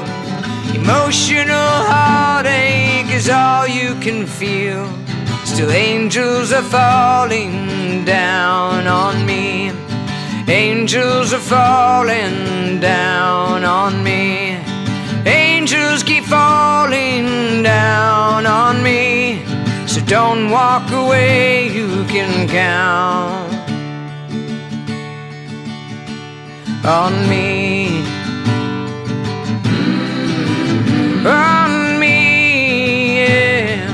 [0.74, 4.88] Emotional heartache is all you can feel.
[5.44, 9.70] Still, angels are falling down on me.
[10.48, 14.56] Angels are falling down on me.
[15.26, 19.07] Angels keep falling down on me.
[19.98, 23.52] So don't walk away, you can count
[26.84, 28.04] on me.
[31.26, 33.90] On me, yeah.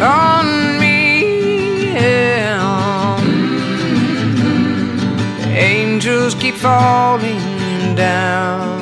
[0.00, 3.20] On me, yeah.
[5.48, 8.80] Angels keep falling down.